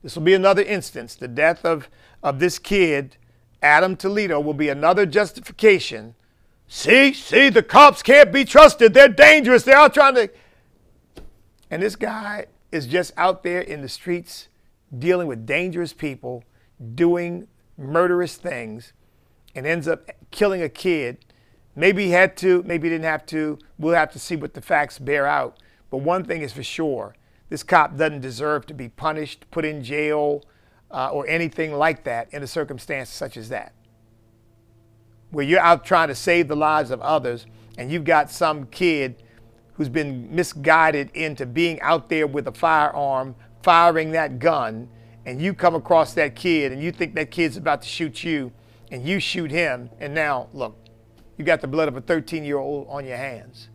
[0.02, 1.14] This will be another instance.
[1.14, 1.88] The death of,
[2.22, 3.16] of this kid,
[3.62, 6.14] Adam Toledo, will be another justification.
[6.66, 8.92] See, see, the cops can't be trusted.
[8.92, 9.62] They're dangerous.
[9.62, 10.30] They're out trying to.
[11.70, 14.48] And this guy is just out there in the streets
[14.96, 16.44] dealing with dangerous people
[16.94, 18.92] doing murderous things
[19.54, 21.23] and ends up killing a kid.
[21.76, 23.58] Maybe he had to, maybe he didn't have to.
[23.78, 25.58] We'll have to see what the facts bear out.
[25.90, 27.14] But one thing is for sure
[27.48, 30.44] this cop doesn't deserve to be punished, put in jail,
[30.90, 33.74] uh, or anything like that in a circumstance such as that.
[35.30, 39.22] Where you're out trying to save the lives of others and you've got some kid
[39.74, 44.88] who's been misguided into being out there with a firearm, firing that gun
[45.26, 48.52] and you come across that kid and you think that kid's about to shoot you
[48.90, 50.76] and you shoot him, and now, look,
[51.36, 53.68] you got the blood of a 13 year old on your hands.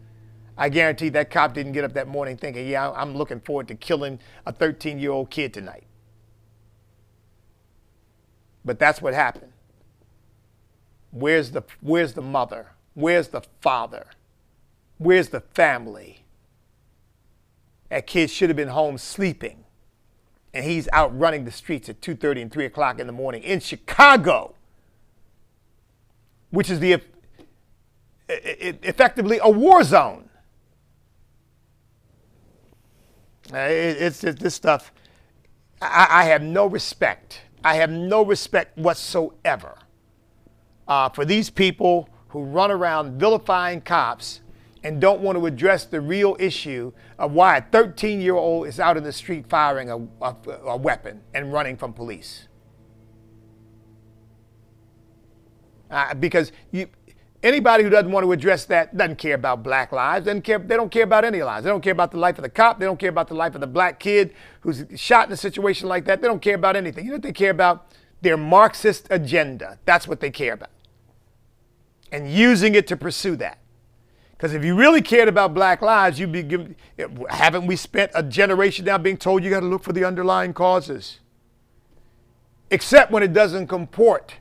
[0.57, 3.75] I guarantee that cop didn't get up that morning thinking, yeah, I'm looking forward to
[3.75, 5.85] killing a 13 year old kid tonight.
[8.65, 9.53] But that's what happened.
[11.11, 12.67] Where's the, where's the mother?
[12.93, 14.07] Where's the father?
[14.97, 16.25] Where's the family?
[17.89, 19.63] That kid should have been home sleeping
[20.53, 23.59] and he's out running the streets at 2.30 and 3 o'clock in the morning in
[23.59, 24.55] chicago
[26.49, 26.99] which is the
[28.29, 30.29] effectively a war zone
[33.51, 34.93] it's, it's this stuff
[35.81, 39.75] I, I, have no respect i have no respect whatsoever
[40.87, 44.41] uh, for these people who run around vilifying cops
[44.83, 48.79] and don't want to address the real issue of why a 13 year old is
[48.79, 52.47] out in the street firing a, a, a weapon and running from police.
[55.91, 56.87] Uh, because you,
[57.43, 60.75] anybody who doesn't want to address that doesn't care about black lives, doesn't care, they
[60.75, 61.63] don't care about any lives.
[61.63, 62.79] They don't care about the life of the cop.
[62.79, 65.87] They don't care about the life of the black kid who's shot in a situation
[65.87, 66.21] like that.
[66.21, 67.05] They don't care about anything.
[67.05, 67.91] You know what they care about?
[68.21, 69.79] Their Marxist agenda.
[69.85, 70.71] That's what they care about.
[72.11, 73.59] And using it to pursue that.
[74.31, 76.75] Because if you really cared about black lives, you'd be given,
[77.29, 80.53] haven't we spent a generation now being told you got to look for the underlying
[80.53, 81.19] causes?
[82.71, 84.35] Except when it doesn't comport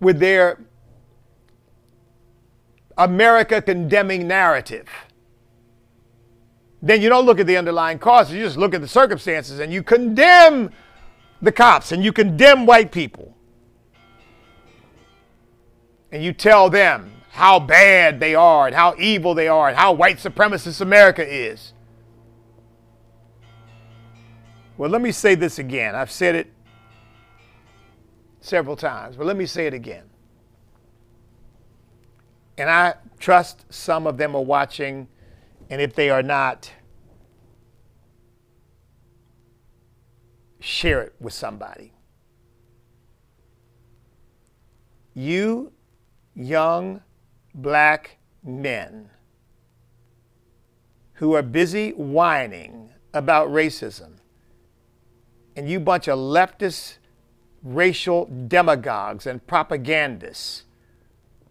[0.00, 0.58] with their
[3.00, 4.86] America condemning narrative.
[6.82, 9.72] Then you don't look at the underlying causes, you just look at the circumstances and
[9.72, 10.70] you condemn
[11.40, 13.34] the cops and you condemn white people.
[16.12, 19.92] And you tell them how bad they are and how evil they are and how
[19.92, 21.72] white supremacist America is.
[24.76, 25.94] Well, let me say this again.
[25.94, 26.52] I've said it
[28.40, 30.09] several times, but let me say it again.
[32.60, 35.08] And I trust some of them are watching,
[35.70, 36.70] and if they are not,
[40.60, 41.94] share it with somebody.
[45.14, 45.72] You
[46.34, 47.00] young
[47.54, 49.08] black men
[51.14, 54.18] who are busy whining about racism,
[55.56, 56.98] and you bunch of leftist
[57.62, 60.64] racial demagogues and propagandists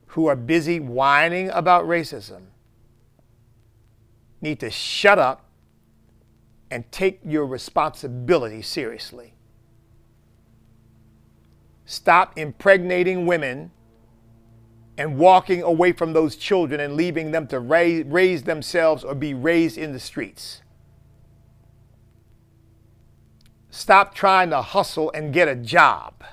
[0.10, 2.42] who are busy whining about racism
[4.42, 5.46] need to shut up
[6.72, 9.34] and take your responsibility seriously.
[11.86, 13.72] Stop impregnating women
[14.98, 19.34] and walking away from those children and leaving them to raise, raise themselves or be
[19.34, 20.62] raised in the streets.
[23.70, 26.24] Stop trying to hustle and get a job.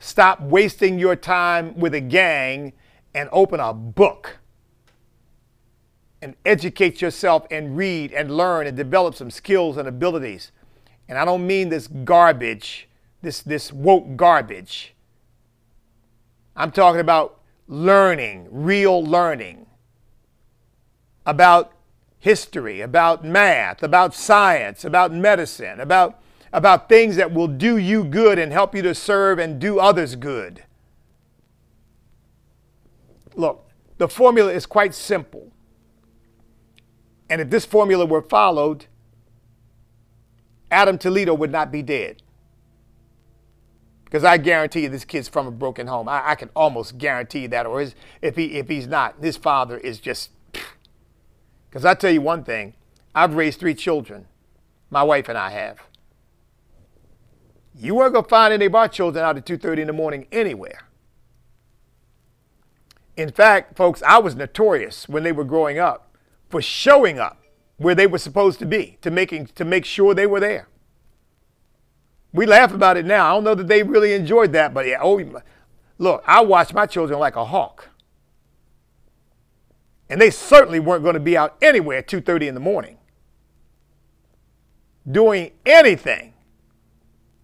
[0.00, 2.72] Stop wasting your time with a gang
[3.14, 4.38] and open a book
[6.22, 10.52] and educate yourself and read and learn and develop some skills and abilities.
[11.08, 12.88] And I don't mean this garbage,
[13.22, 14.94] this, this woke garbage.
[16.56, 19.66] I'm talking about learning, real learning
[21.26, 21.72] about
[22.18, 26.20] history, about math, about science, about medicine, about,
[26.52, 30.16] about things that will do you good and help you to serve and do others
[30.16, 30.64] good.
[33.36, 35.52] Look, the formula is quite simple.
[37.28, 38.86] And if this formula were followed,
[40.70, 42.22] Adam Toledo would not be dead.
[44.04, 46.08] Because I guarantee you this kid's from a broken home.
[46.08, 47.64] I, I can almost guarantee that.
[47.64, 50.30] Or his, if, he, if he's not, his father is just.
[51.68, 52.74] Because I tell you one thing
[53.14, 54.26] I've raised three children.
[54.90, 55.78] My wife and I have.
[57.80, 60.26] You weren't going to find any of our children out at 2.30 in the morning
[60.30, 60.86] anywhere.
[63.16, 66.14] In fact, folks, I was notorious when they were growing up
[66.50, 67.42] for showing up
[67.78, 70.68] where they were supposed to be to, making, to make sure they were there.
[72.32, 73.30] We laugh about it now.
[73.30, 75.42] I don't know that they really enjoyed that, but yeah, oh,
[75.98, 77.88] look, I watched my children like a hawk.
[80.08, 82.98] And they certainly weren't going to be out anywhere at 2:30 in the morning
[85.10, 86.34] doing anything.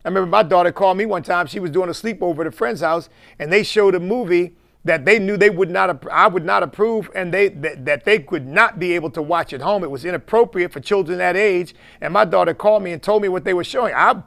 [0.06, 1.48] I remember my daughter called me one time.
[1.48, 3.08] She was doing a sleepover at a friend's house,
[3.40, 4.54] and they showed a movie
[4.84, 8.20] that they knew they would not, I would not approve, and they that, that they
[8.20, 9.82] could not be able to watch at home.
[9.82, 11.74] It was inappropriate for children that age.
[12.00, 13.94] And my daughter called me and told me what they were showing.
[13.96, 14.22] I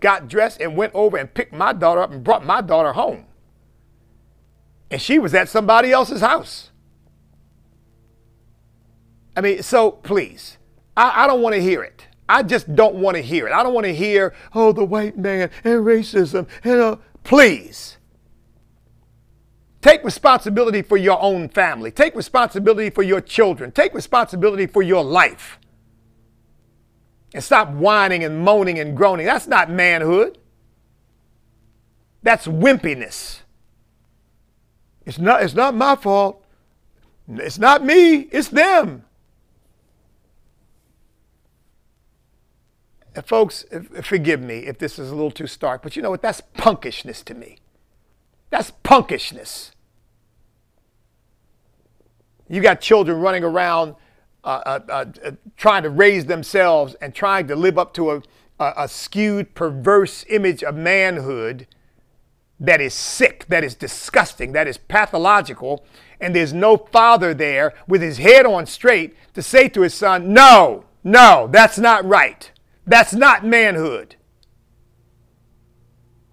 [0.00, 3.26] got dressed and went over and picked my daughter up and brought my daughter home.
[4.90, 6.70] And she was at somebody else's house.
[9.36, 10.56] I mean, so please,
[10.96, 12.06] I, I don't want to hear it.
[12.30, 13.52] I just don't want to hear it.
[13.52, 16.48] I don't want to hear, oh, the white man and racism.
[16.64, 17.96] You know, please.
[19.82, 21.90] Take responsibility for your own family.
[21.90, 23.72] Take responsibility for your children.
[23.72, 25.58] Take responsibility for your life
[27.32, 29.26] and stop whining and moaning and groaning.
[29.26, 30.38] That's not manhood.
[32.22, 33.40] That's wimpiness.
[35.06, 36.44] It's not, it's not my fault.
[37.28, 39.04] It's not me, it's them.
[43.24, 43.64] Folks,
[44.02, 46.22] forgive me if this is a little too stark, but you know what?
[46.22, 47.58] That's punkishness to me.
[48.50, 49.72] That's punkishness.
[52.48, 53.94] You got children running around
[54.42, 58.22] uh, uh, uh, trying to raise themselves and trying to live up to a,
[58.58, 61.66] a, a skewed, perverse image of manhood
[62.58, 65.84] that is sick, that is disgusting, that is pathological,
[66.20, 70.32] and there's no father there with his head on straight to say to his son,
[70.32, 72.50] No, no, that's not right.
[72.90, 74.16] That's not manhood.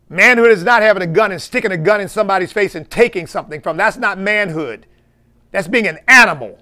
[0.10, 3.28] Manhood is not having a gun and sticking a gun in somebody's face and taking
[3.28, 3.78] something from.
[3.78, 4.88] That's not manhood.
[5.52, 6.58] That's being an animal.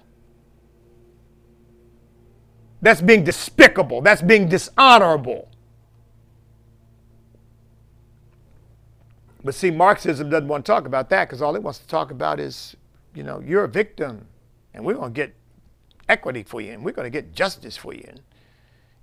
[2.82, 4.02] That's being despicable.
[4.02, 5.48] That's being dishonorable.
[9.42, 12.10] But see, Marxism doesn't want to talk about that because all it wants to talk
[12.10, 12.76] about is,
[13.14, 14.26] you know, you're a victim
[14.74, 15.34] and we're going to get
[16.06, 18.04] equity for you and we're going to get justice for you.
[18.06, 18.20] And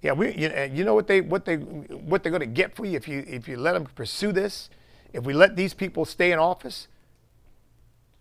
[0.04, 2.86] yeah, we, you, you know what they, what they, what they're going to get for
[2.86, 4.70] you if you, if you let them pursue this?
[5.14, 6.89] If we let these people stay in office,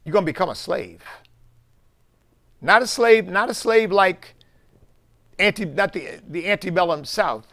[0.04, 1.02] you're going to become a slave.
[2.60, 4.36] Not a slave, not a slave like
[5.40, 7.48] anti, not the, the antebellum South,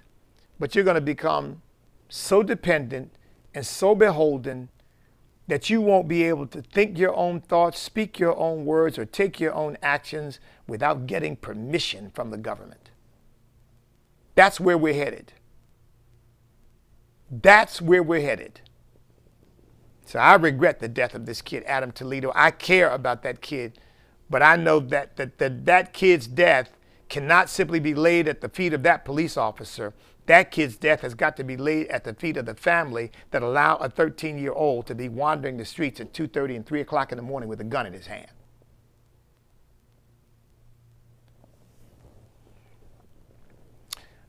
[0.60, 1.64] but you're going to become
[2.08, 3.12] so dependent
[3.56, 4.70] and so beholden
[5.48, 9.06] that you won't be able to think your own thoughts, speak your own words, or
[9.06, 12.89] take your own actions without getting permission from the government.
[14.40, 15.34] That's where we're headed.
[17.30, 18.62] That's where we're headed.
[20.06, 22.32] So I regret the death of this kid, Adam Toledo.
[22.34, 23.80] I care about that kid,
[24.30, 26.78] but I know that that, that, that kid's death
[27.10, 29.94] cannot simply be laid at the feet of that police officer
[30.28, 33.42] that kid's death has got to be laid at the feet of the family that
[33.42, 37.12] allow a 13 year old to be wandering the streets at 2.30 and 3 o'clock
[37.12, 38.30] in the morning with a gun in his hand.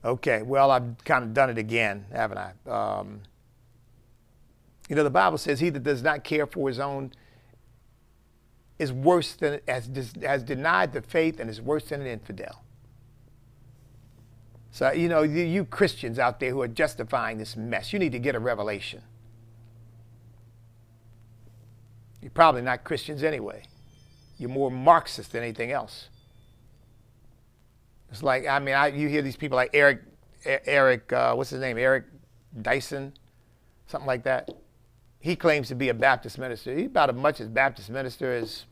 [0.04, 2.52] Okay, well, I've kind of done it again, haven't I?
[2.68, 3.20] Um,
[4.88, 7.12] you know, the Bible says, He that does not care for his own
[8.78, 9.90] is worse than, has,
[10.22, 12.64] has denied the faith and is worse than an infidel.
[14.72, 18.12] So, you know, you, you Christians out there who are justifying this mess, you need
[18.12, 19.02] to get a revelation.
[22.22, 23.64] You're probably not Christians anyway.
[24.38, 26.08] You're more Marxist than anything else.
[28.10, 30.02] It's like, I mean, I, you hear these people like Eric,
[30.44, 31.78] Eric, uh, what's his name?
[31.78, 32.04] Eric
[32.60, 33.12] Dyson,
[33.86, 34.50] something like that.
[35.20, 36.74] He claims to be a Baptist minister.
[36.74, 38.64] He's about as much as Baptist minister as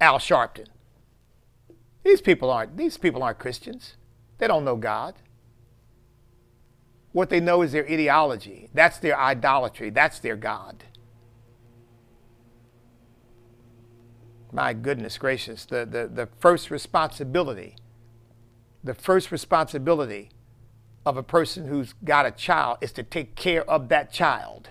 [0.00, 0.66] Al Sharpton.
[2.04, 3.96] These people aren't, these people aren't Christians.
[4.38, 5.14] They don't know God.
[7.12, 8.68] What they know is their ideology.
[8.74, 9.90] That's their idolatry.
[9.90, 10.84] That's their God.
[14.54, 17.74] My goodness gracious, the, the, the first responsibility,
[18.84, 20.30] the first responsibility
[21.04, 24.70] of a person who's got a child is to take care of that child,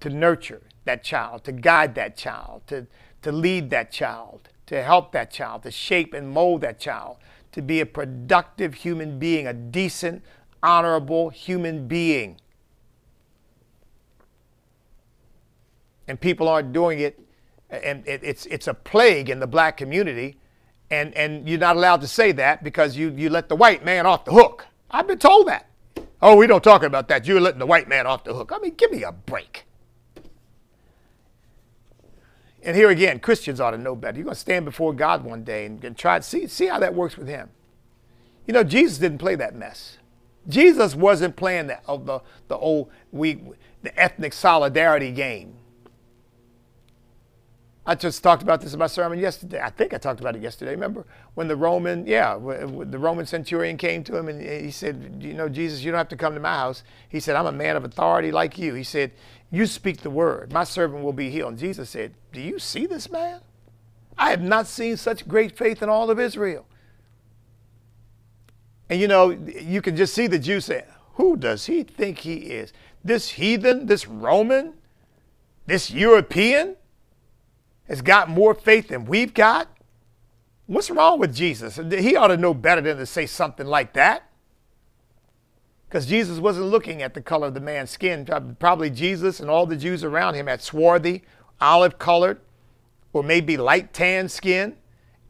[0.00, 2.88] to nurture that child, to guide that child, to,
[3.22, 7.18] to lead that child, to help that child, to shape and mold that child,
[7.52, 10.20] to be a productive human being, a decent,
[10.64, 12.40] honorable human being.
[16.08, 17.20] And people aren't doing it,
[17.72, 20.36] and it's, it's a plague in the black community.
[20.90, 24.04] And, and you're not allowed to say that because you, you let the white man
[24.04, 24.66] off the hook.
[24.90, 25.68] I've been told that.
[26.20, 27.26] Oh, we don't talk about that.
[27.26, 28.52] You're letting the white man off the hook.
[28.54, 29.64] I mean, give me a break.
[32.62, 34.18] And here again, Christians ought to know better.
[34.18, 36.78] You're going to stand before God one day and, and try to see, see how
[36.78, 37.48] that works with Him.
[38.46, 39.96] You know, Jesus didn't play that mess.
[40.48, 43.40] Jesus wasn't playing that of the, the old we,
[43.82, 45.54] the ethnic solidarity game.
[47.84, 49.60] I just talked about this in my sermon yesterday.
[49.60, 50.70] I think I talked about it yesterday.
[50.70, 51.04] Remember
[51.34, 55.48] when the Roman, yeah, the Roman centurion came to him and he said, "You know,
[55.48, 57.84] Jesus, you don't have to come to my house." He said, "I'm a man of
[57.84, 59.10] authority like you." He said,
[59.50, 60.52] "You speak the word.
[60.52, 63.40] My servant will be healed." And Jesus said, "Do you see this man?
[64.16, 66.66] I have not seen such great faith in all of Israel."
[68.88, 72.36] And you know, you can just see the Jew saying, "Who does he think he
[72.52, 72.72] is?
[73.02, 74.74] This heathen, this Roman,
[75.66, 76.76] this European?"
[77.88, 79.68] Has got more faith than we've got?
[80.66, 81.76] What's wrong with Jesus?
[81.76, 84.28] He ought to know better than to say something like that.
[85.88, 88.26] Because Jesus wasn't looking at the color of the man's skin.
[88.58, 91.22] Probably Jesus and all the Jews around him had swarthy,
[91.60, 92.40] olive colored,
[93.12, 94.76] or maybe light tan skin.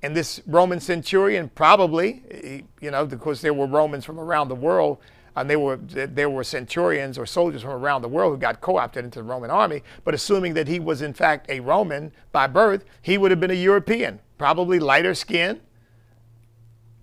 [0.05, 4.55] And this Roman centurion probably, eh, you know, because there were Romans from around the
[4.55, 4.99] world
[5.35, 9.05] and they were there were centurions or soldiers from around the world who got co-opted
[9.05, 9.83] into the Roman army.
[10.05, 13.51] But assuming that he was in fact a Roman by birth, he would have been
[13.51, 15.61] a European, probably lighter skin.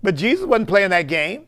[0.02, 1.46] But Jesus wasn't playing that game.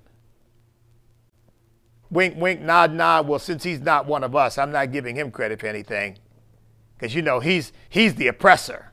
[2.11, 3.27] Wink, wink, nod, nod.
[3.27, 6.19] Well, since he's not one of us, I'm not giving him credit for anything,
[6.95, 8.93] because you know he's he's the oppressor.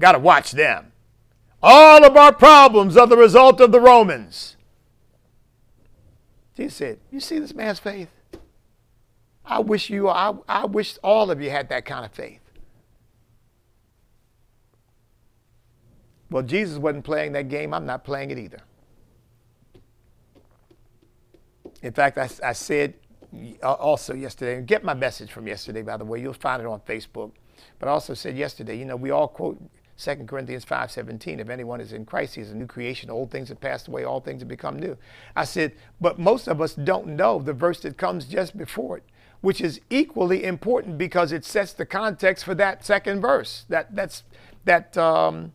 [0.00, 0.92] Got to watch them.
[1.60, 4.56] All of our problems are the result of the Romans.
[6.58, 8.08] Jesus said, You see this man's faith?
[9.44, 12.40] I wish you, I, I wish all of you had that kind of faith.
[16.30, 17.72] Well, Jesus wasn't playing that game.
[17.72, 18.58] I'm not playing it either.
[21.80, 22.94] In fact, I, I said
[23.62, 26.20] uh, also yesterday, get my message from yesterday, by the way.
[26.20, 27.30] You'll find it on Facebook.
[27.78, 29.62] But I also said yesterday, you know, we all quote
[29.98, 33.10] 2 Corinthians 5.17, if anyone is in Christ, he is a new creation.
[33.10, 34.96] Old things have passed away, all things have become new.
[35.34, 39.02] I said, but most of us don't know the verse that comes just before it,
[39.40, 44.22] which is equally important because it sets the context for that second verse, that, that's,
[44.64, 45.52] that, um,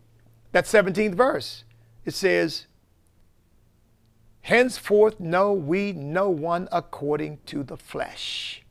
[0.52, 1.64] that 17th verse.
[2.04, 2.66] It says,
[4.42, 8.63] Henceforth know we no one according to the flesh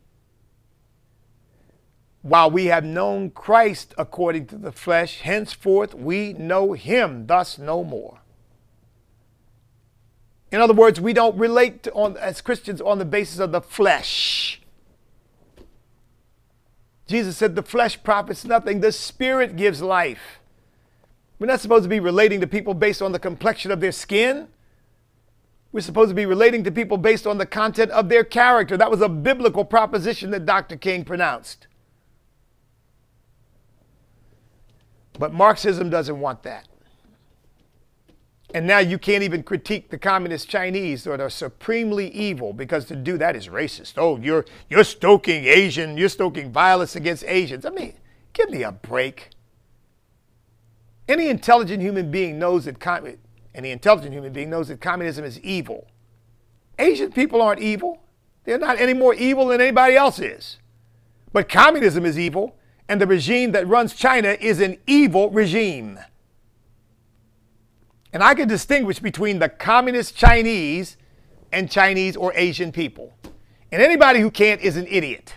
[2.24, 7.84] while we have known Christ according to the flesh, henceforth we know him, thus no
[7.84, 8.22] more.
[10.50, 14.62] In other words, we don't relate on, as Christians on the basis of the flesh.
[17.08, 20.40] Jesus said, The flesh profits nothing, the spirit gives life.
[21.40, 24.48] We're not supposed to be relating to people based on the complexion of their skin.
[25.74, 28.78] We're supposed to be relating to people based on the content of their character.
[28.78, 30.78] That was a biblical proposition that Dr.
[30.78, 31.68] King pronounced.
[35.20, 36.68] But Marxism doesn't want that.
[38.53, 42.95] And now you can't even critique the communist Chinese that are supremely evil because to
[42.95, 43.93] do that is racist.
[43.97, 47.66] Oh, you're you're stoking Asian, you're stoking violence against Asians.
[47.66, 47.95] I mean,
[48.32, 49.30] give me a break.
[51.07, 53.18] Any intelligent human being knows that com-
[53.55, 55.88] any intelligent human being knows that communism is evil.
[56.78, 58.03] Asian people aren't evil.
[58.43, 60.57] They're not any more evil than anybody else is.
[61.32, 62.55] But communism is evil
[62.90, 66.00] and the regime that runs China is an evil regime.
[68.12, 70.98] And I can distinguish between the communist Chinese
[71.52, 73.14] and Chinese or Asian people.
[73.72, 75.34] And anybody who can't is an idiot.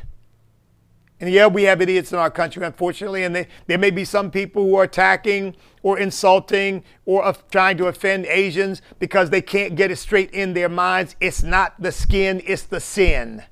[1.18, 4.30] And yeah, we have idiots in our country, unfortunately, and they, there may be some
[4.30, 9.90] people who are attacking or insulting or trying to offend Asians because they can't get
[9.90, 11.16] it straight in their minds.
[11.18, 13.42] It's not the skin, it's the sin.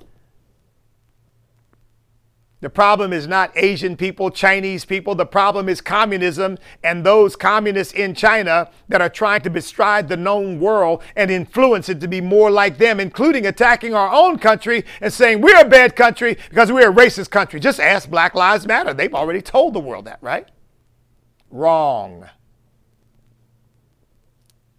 [2.65, 5.15] The problem is not Asian people, Chinese people.
[5.15, 10.17] The problem is communism and those communists in China that are trying to bestride the
[10.17, 14.87] known world and influence it to be more like them, including attacking our own country
[15.03, 17.61] and saying we're a bad country because we're a racist country.
[17.61, 18.95] Just ask Black Lives Matter.
[18.95, 20.49] They've already told the world that, right?
[21.51, 22.31] Wrong.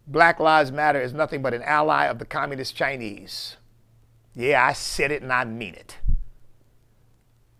[0.08, 3.58] Black Lives Matter is nothing but an ally of the communist Chinese.
[4.34, 6.00] Yeah, I said it and I mean it.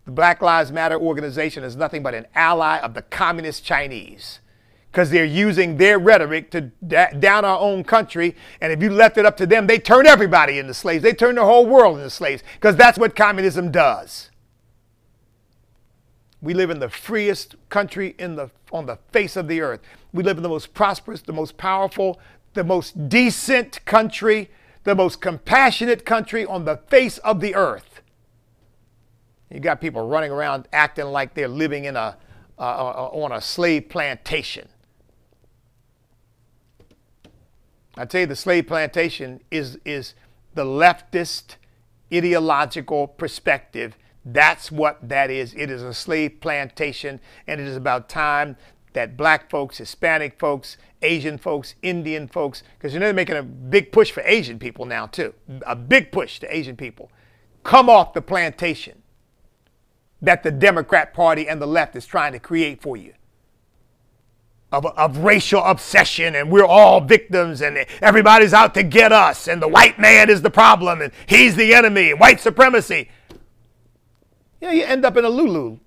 [0.06, 4.38] The Black Lives Matter organization is nothing but an ally of the communist Chinese
[4.92, 8.36] because they're using their rhetoric to da- down our own country.
[8.60, 11.02] And if you left it up to them, they turn everybody into slaves.
[11.02, 14.30] They turn the whole world into slaves because that's what communism does.
[16.40, 19.80] We live in the freest country in the, on the face of the earth.
[20.12, 22.20] We live in the most prosperous, the most powerful,
[22.54, 24.50] the most decent country,
[24.84, 27.95] the most compassionate country on the face of the earth.
[29.50, 32.16] You got people running around acting like they're living in a,
[32.58, 32.62] uh,
[33.12, 34.68] on a slave plantation.
[37.96, 40.14] I tell you, the slave plantation is, is
[40.54, 41.56] the leftist
[42.12, 43.96] ideological perspective.
[44.24, 45.54] That's what that is.
[45.54, 48.56] It is a slave plantation, and it is about time
[48.92, 53.42] that black folks, Hispanic folks, Asian folks, Indian folks, because you know they're making a
[53.42, 55.32] big push for Asian people now, too.
[55.66, 57.10] A big push to Asian people.
[57.62, 59.02] Come off the plantation
[60.26, 63.14] that the Democrat Party and the left is trying to create for you.
[64.72, 69.62] Of, of, racial obsession and we're all victims and everybody's out to get us and
[69.62, 73.08] the white man is the problem and he's the enemy, white supremacy.
[74.60, 75.78] You know, you end up in a Lulu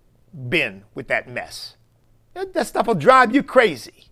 [0.48, 1.76] bin with that mess.
[2.34, 4.08] That stuff will drive you crazy.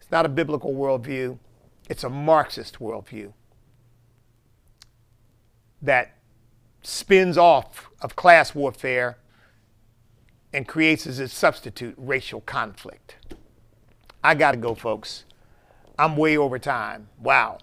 [0.00, 1.38] It's not a biblical worldview,
[1.88, 3.32] it's a Marxist worldview
[5.82, 6.14] that
[6.82, 9.18] spins off of class warfare
[10.52, 13.16] and creates as its substitute racial conflict.
[14.22, 15.24] I got to go, folks.
[15.98, 17.08] I'm way over time.
[17.20, 17.58] Wow.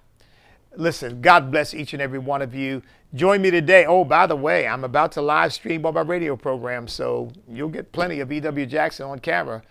[0.75, 2.83] Listen, God bless each and every one of you.
[3.13, 3.85] Join me today.
[3.85, 7.69] Oh, by the way, I'm about to live stream on my radio program, so you'll
[7.69, 8.65] get plenty of E.W.
[8.65, 9.63] Jackson on camera.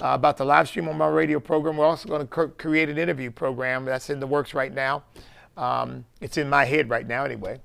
[0.00, 1.76] Uh, about the live stream on my radio program.
[1.76, 5.04] We're also going to create an interview program that's in the works right now.
[5.56, 7.60] Um, it's in my head right now, anyway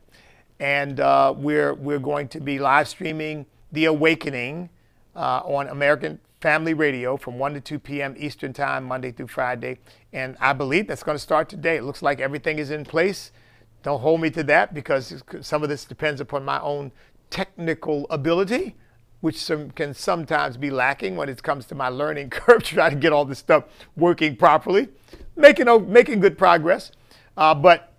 [0.60, 4.70] and uh, we're we're going to be live streaming the Awakening
[5.16, 8.16] uh, on American Family Radio from 1 to 2 p.m.
[8.18, 9.80] Eastern Time, Monday through Friday,
[10.14, 11.78] and I believe that's going to start today.
[11.78, 13.32] It looks like everything is in place
[13.84, 16.92] Don't hold me to that because some of this depends upon my own
[17.30, 18.76] technical ability,
[19.22, 22.98] which some, can sometimes be lacking when it comes to my learning curve, trying to
[22.98, 24.90] get all this stuff working properly.
[25.36, 26.92] Making, making good progress.
[27.38, 27.94] Uh, but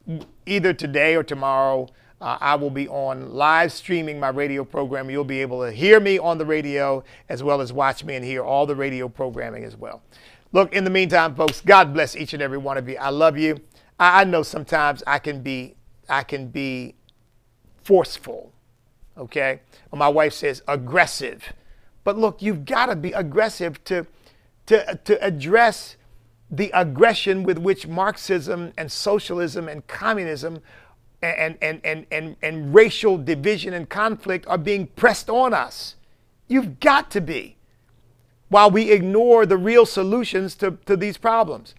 [0.47, 1.89] either today or tomorrow,
[2.21, 5.09] uh, I will be on live streaming my radio program.
[5.09, 8.25] You'll be able to hear me on the radio as well as watch me and
[8.25, 10.03] hear all the radio programming as well.
[10.53, 12.97] Look, in the meantime, folks, God bless each and every one of you.
[12.99, 13.61] I love you.
[13.99, 15.77] I, I know sometimes I can be
[16.09, 16.97] I can be
[17.85, 18.53] forceful.
[19.17, 19.61] Okay?
[19.91, 21.53] Or my wife says aggressive.
[22.05, 24.07] But look, you've got to be aggressive to,
[24.67, 25.97] to, to address
[26.51, 30.61] the aggression with which Marxism and socialism and communism
[31.23, 35.97] and, and, and, and, and racial division and conflict are being pressed on us.
[36.49, 37.57] You've got to be,
[38.49, 41.75] while we ignore the real solutions to, to these problems.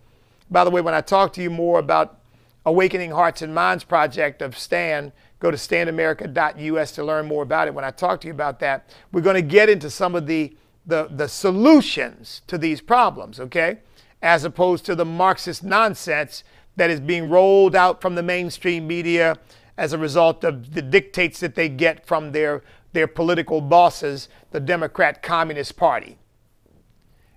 [0.50, 2.20] By the way, when I talk to you more about
[2.66, 7.74] Awakening Hearts and Minds project of STAND, go to standamerica.us to learn more about it.
[7.74, 10.56] When I talk to you about that, we're going to get into some of the,
[10.86, 13.80] the, the solutions to these problems, okay?
[14.22, 16.44] As opposed to the Marxist nonsense
[16.76, 19.38] that is being rolled out from the mainstream media
[19.78, 22.63] as a result of the dictates that they get from their,
[22.93, 26.17] their political bosses, the Democrat Communist Party.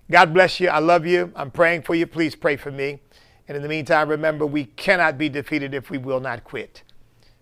[0.09, 0.69] God bless you.
[0.69, 1.31] I love you.
[1.35, 2.05] I'm praying for you.
[2.05, 2.99] Please pray for me.
[3.47, 6.83] And in the meantime, remember, we cannot be defeated if we will not quit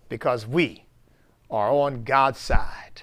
[0.08, 0.84] because we
[1.50, 3.02] are on God's side.